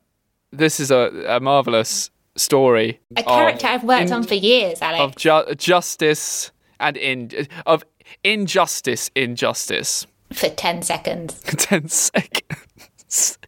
[0.52, 3.00] this is a, a marvelous story.
[3.16, 5.00] A character I've worked in- on for years, Alex.
[5.00, 6.50] of ju- justice
[6.80, 7.30] and in
[7.66, 7.84] of
[8.24, 10.06] injustice, injustice.
[10.32, 11.40] for ten seconds.
[11.46, 13.38] 10 seconds.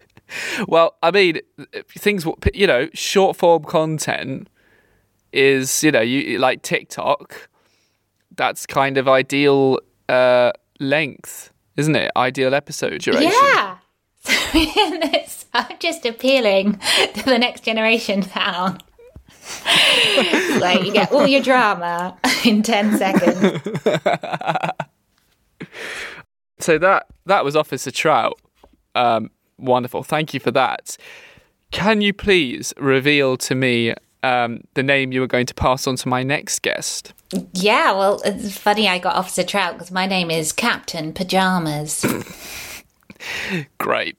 [0.69, 1.41] well, I mean,
[1.89, 4.49] things, you know, short form content
[5.33, 7.49] is, you know, you like TikTok,
[8.37, 9.79] that's kind of ideal
[10.09, 12.11] uh, length, isn't it?
[12.17, 13.31] Ideal episode duration.
[13.33, 13.74] Yeah.
[14.25, 16.81] So I'm just appealing
[17.15, 18.79] to the next generation now.
[20.59, 23.61] like you get all your drama in 10 seconds.
[26.65, 28.41] So that that was Officer Trout.
[28.95, 30.03] Um, wonderful.
[30.03, 30.97] Thank you for that.
[31.73, 35.97] Can you please reveal to me um, the name you were going to pass on
[35.97, 37.13] to my next guest?
[37.53, 42.05] Yeah, well, it's funny I got Officer Trout because my name is Captain Pajamas.
[43.79, 44.17] Great.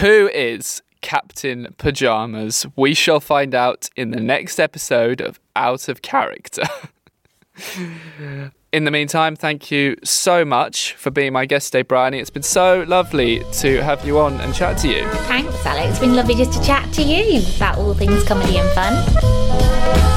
[0.00, 2.66] Who is Captain Pajamas?
[2.76, 6.62] We shall find out in the next episode of Out of Character.
[8.72, 12.18] In the meantime, thank you so much for being my guest today, Bryony.
[12.20, 15.06] It's been so lovely to have you on and chat to you.
[15.26, 15.90] Thanks, Alex.
[15.90, 20.11] It's been lovely just to chat to you about all things comedy and fun.